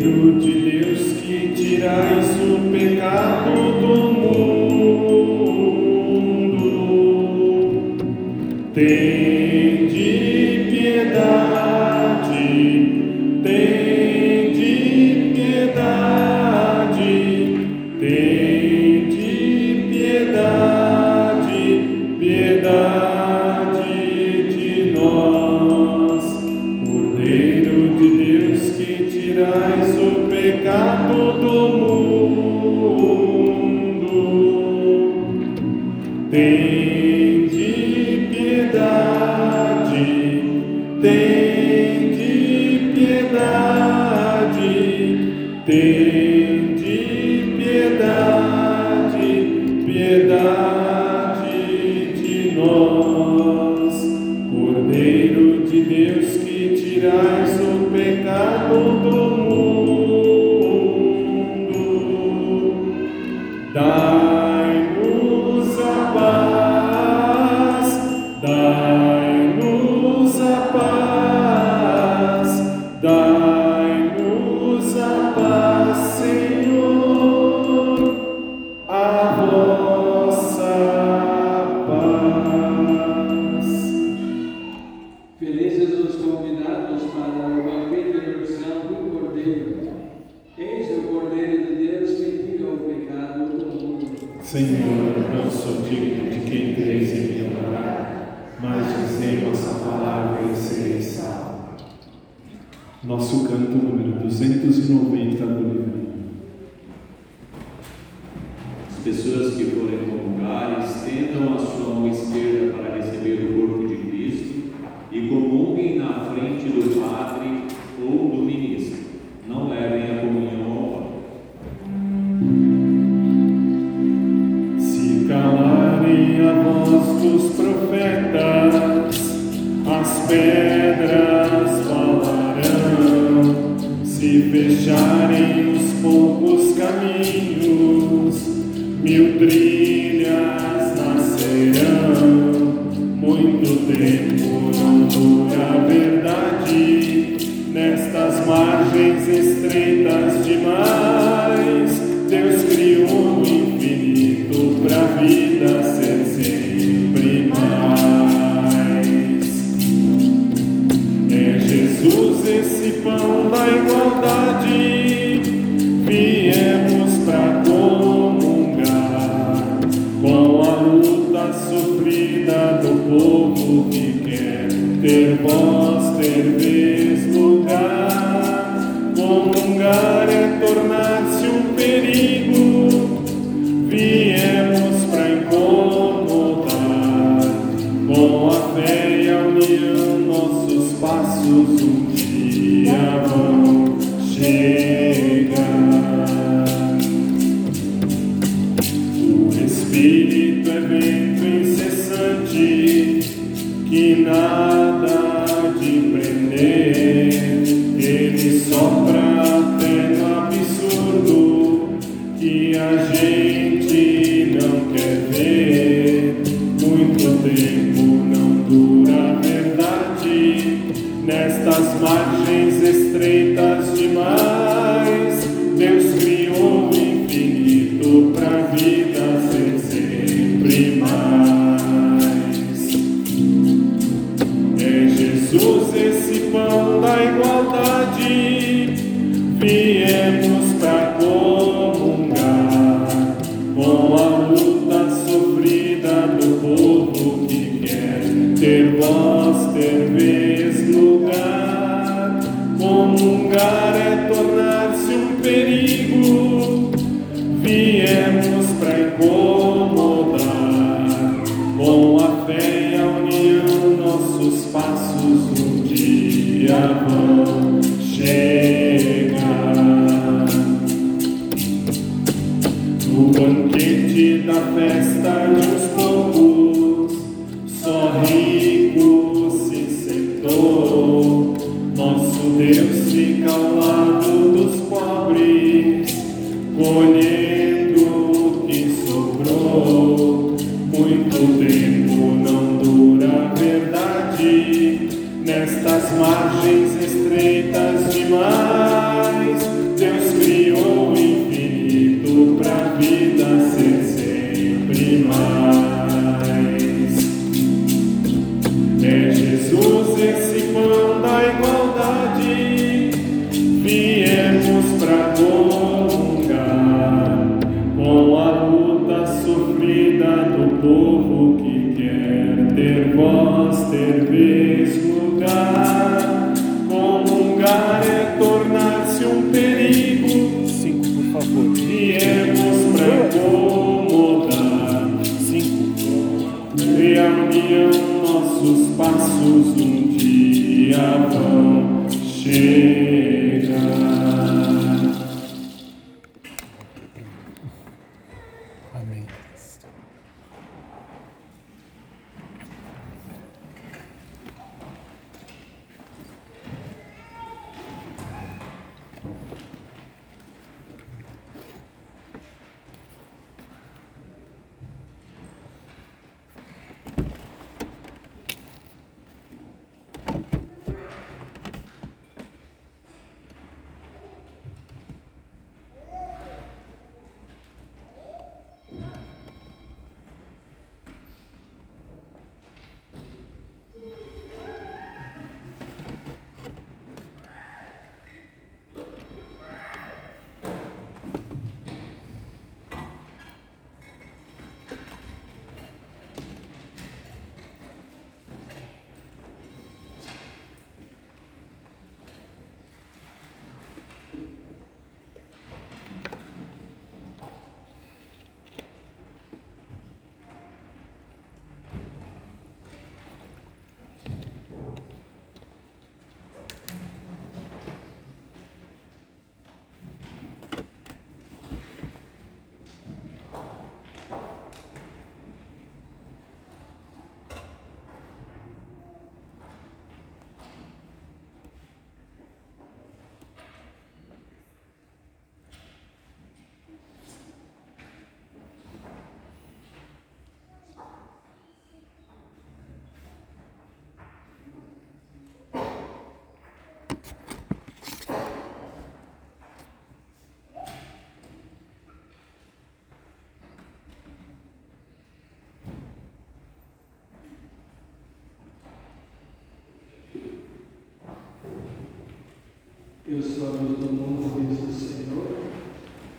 Eu 463.26 463.40
sou 463.40 463.68
a 463.68 463.70
luz 463.70 463.98
do 464.00 464.12
mundo, 464.12 464.52
Deus 464.68 464.80
do 464.80 464.92
Senhor. 464.92 465.46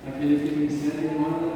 Aquele 0.07 0.47
que 0.47 0.55
me 0.55 0.69
segue 0.69 1.17
mora 1.17 1.55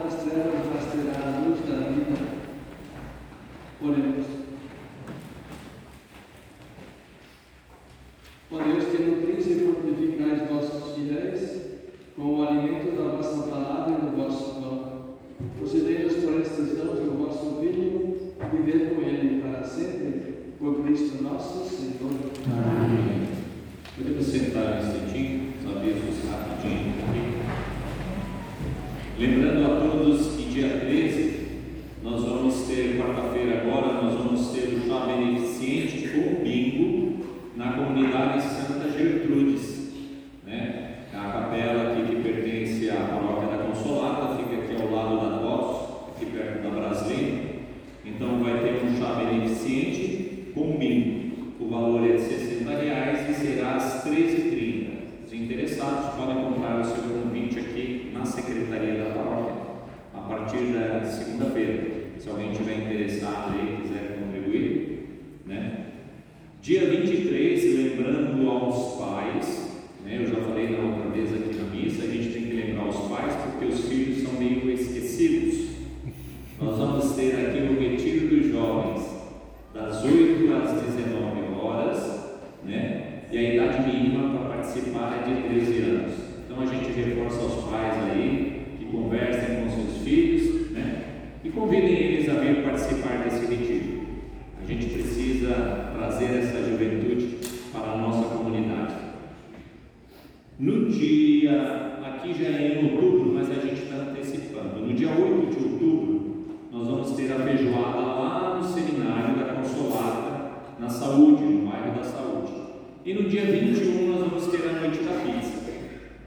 E 113.06 113.14
no 113.14 113.30
dia 113.30 113.46
21 113.46 114.08
nós 114.08 114.20
vamos 114.20 114.48
ter 114.48 114.68
a 114.68 114.74
noite 114.74 115.00
da 115.04 115.14
pizza, 115.24 115.72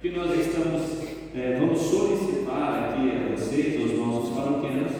que 0.00 0.10
nós 0.10 0.30
estamos, 0.38 0.82
é, 1.34 1.58
vamos 1.60 1.78
solicitar 1.78 2.94
aqui 2.94 3.10
a 3.10 3.36
vocês, 3.36 3.78
aos 3.78 3.98
nossos 3.98 4.34
paroquianos, 4.34 4.92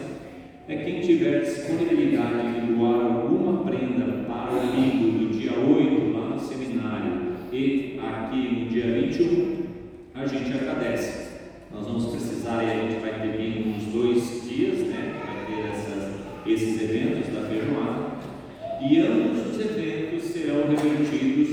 é 0.69 0.77
quem 0.77 1.01
tiver 1.01 1.41
disponibilidade 1.41 2.61
de 2.61 2.73
doar 2.73 3.07
alguma 3.07 3.65
prenda 3.65 4.25
para 4.29 4.55
o 4.55 4.61
amigo 4.61 5.19
do 5.19 5.39
dia 5.39 5.53
8 5.59 6.13
lá 6.13 6.29
no 6.29 6.41
seminário 6.41 7.33
e 7.51 7.99
aqui 7.99 8.37
no 8.37 8.69
dia 8.69 8.93
21, 8.93 9.63
a 10.15 10.27
gente 10.27 10.53
agradece. 10.53 11.33
Nós 11.73 11.87
vamos 11.87 12.07
precisar 12.07 12.63
e 12.65 12.71
a 12.71 12.83
gente 12.83 13.01
vai 13.01 13.19
ter 13.19 13.37
bem 13.37 13.75
uns 13.75 13.85
dois 13.85 14.43
dias, 14.47 14.79
né? 14.89 15.15
Vai 15.25 15.47
ter 15.47 15.71
essas, 15.71 16.11
esses 16.47 16.83
eventos 16.83 17.33
da 17.33 17.49
feijoada. 17.49 18.13
E 18.81 19.01
ambos 19.01 19.47
os 19.47 19.61
eventos 19.61 20.25
serão 20.25 20.69
revertidos 20.69 21.52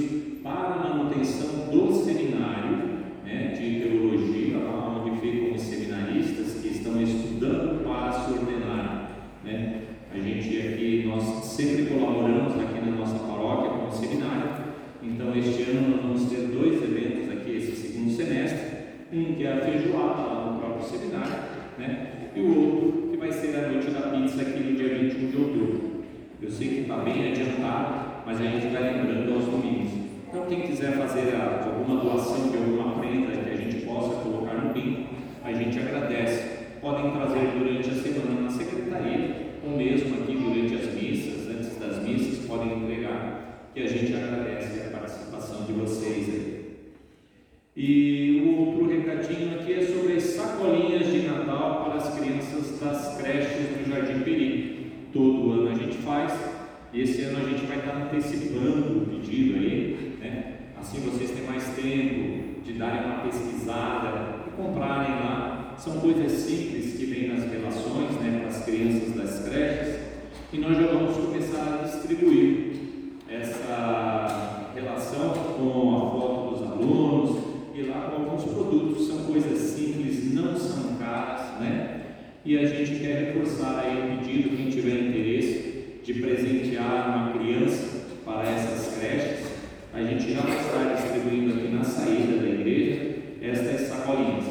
E 82.45 82.57
a 82.57 82.65
gente 82.65 82.99
quer 82.99 83.33
reforçar 83.33 83.79
aí 83.79 83.97
o 83.97 84.17
pedido, 84.17 84.55
quem 84.55 84.69
tiver 84.69 85.09
interesse, 85.09 85.99
de 86.01 86.13
presentear 86.13 87.33
uma 87.33 87.37
criança 87.37 87.99
para 88.23 88.49
essas 88.49 88.97
creches. 88.97 89.45
A 89.93 90.01
gente 90.01 90.33
já 90.33 90.39
está 90.39 90.93
distribuindo 90.95 91.53
aqui 91.55 91.67
na 91.67 91.83
saída 91.83 92.37
da 92.37 92.47
igreja 92.47 93.15
estas 93.41 93.81
sacolinhas. 93.81 94.45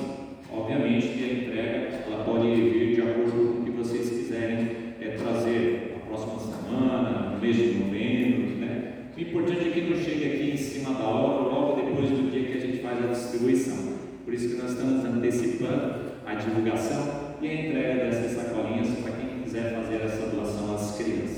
Obviamente 0.53 1.09
que 1.09 1.25
a 1.25 1.33
entrega 1.33 2.05
ela 2.07 2.25
pode 2.25 2.55
vir 2.55 2.95
de 2.95 3.01
acordo 3.01 3.33
com 3.33 3.61
o 3.61 3.65
que 3.65 3.71
vocês 3.71 4.11
quiserem 4.11 4.69
é, 5.01 5.17
trazer 5.17 5.95
na 5.95 6.07
próxima 6.07 6.41
semana, 6.41 7.31
no 7.31 7.41
mês 7.41 7.57
de 7.57 7.75
novembro. 7.75 8.57
Né? 8.57 8.93
O 9.17 9.21
importante 9.21 9.67
é 9.67 9.71
que 9.71 9.81
não 9.81 9.97
chegue 9.97 10.27
aqui 10.27 10.51
em 10.51 10.57
cima 10.59 10.93
da 10.93 11.05
hora, 11.05 11.43
logo 11.43 11.81
depois 11.81 12.11
do 12.11 12.31
dia 12.31 12.45
que 12.45 12.59
a 12.59 12.61
gente 12.61 12.83
faz 12.83 13.03
a 13.03 13.07
distribuição. 13.07 13.97
Por 14.27 14.35
isso 14.35 14.51
que 14.51 14.61
nós 14.61 14.73
estamos 14.73 15.05
antecipando 15.07 15.95
a 16.27 16.35
divulgação 16.35 17.18
e 17.41 17.49
a 17.49 17.55
entrega 17.55 18.05
dessas 18.05 18.33
sacolinhas 18.33 18.89
para 19.01 19.13
quem 19.13 19.43
quiser 19.43 19.75
fazer 19.75 20.03
essa 20.05 20.27
doação 20.27 20.75
às 20.75 20.97
crianças. 20.97 21.38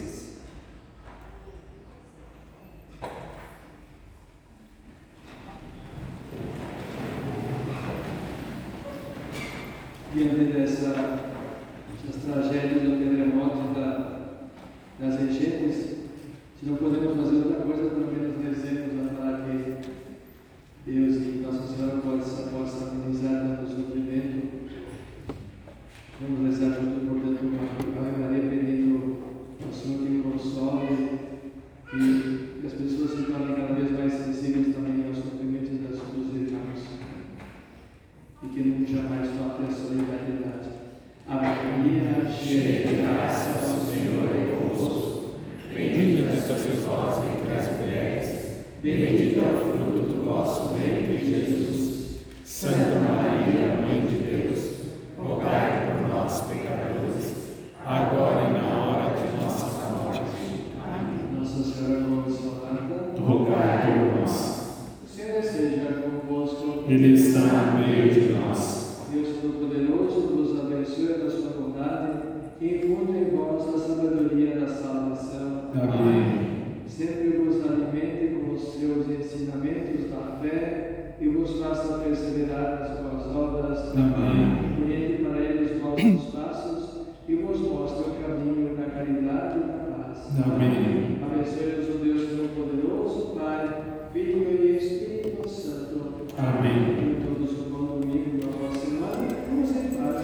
Amém. 83.95 84.91
Ele 84.91 85.24
para 85.24 85.41
eles 85.41 85.82
nossos 85.82 86.32
passos 86.32 87.07
e 87.28 87.34
vos 87.36 87.61
mostra 87.61 88.11
o 88.11 88.14
caminho 88.14 88.76
da 88.76 88.84
caridade 88.84 89.59
e 89.59 89.62
da 89.62 89.78
paz. 89.91 90.18
Amém. 90.45 91.18
Abençoe-nos 91.22 91.88
o 91.88 91.99
Deus 91.99 92.30
Todo-Poderoso, 92.30 93.34
Pai, 93.38 93.82
Filho 94.12 94.49
e 94.51 94.76
Espírito 94.76 95.49
Santo. 95.49 96.26
Amém. 96.38 96.78
E 97.01 97.24
todos 97.24 97.53
o 97.59 97.70
bom 97.70 98.01
domingo 98.01 98.38
da 98.38 98.53
próxima 98.53 98.84
semana. 98.84 99.28
Vamos 99.49 99.70
em 99.70 99.88
paz. 99.97 100.20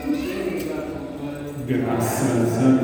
Graças 1.67 2.59
a 2.59 2.71
Deus. 2.71 2.76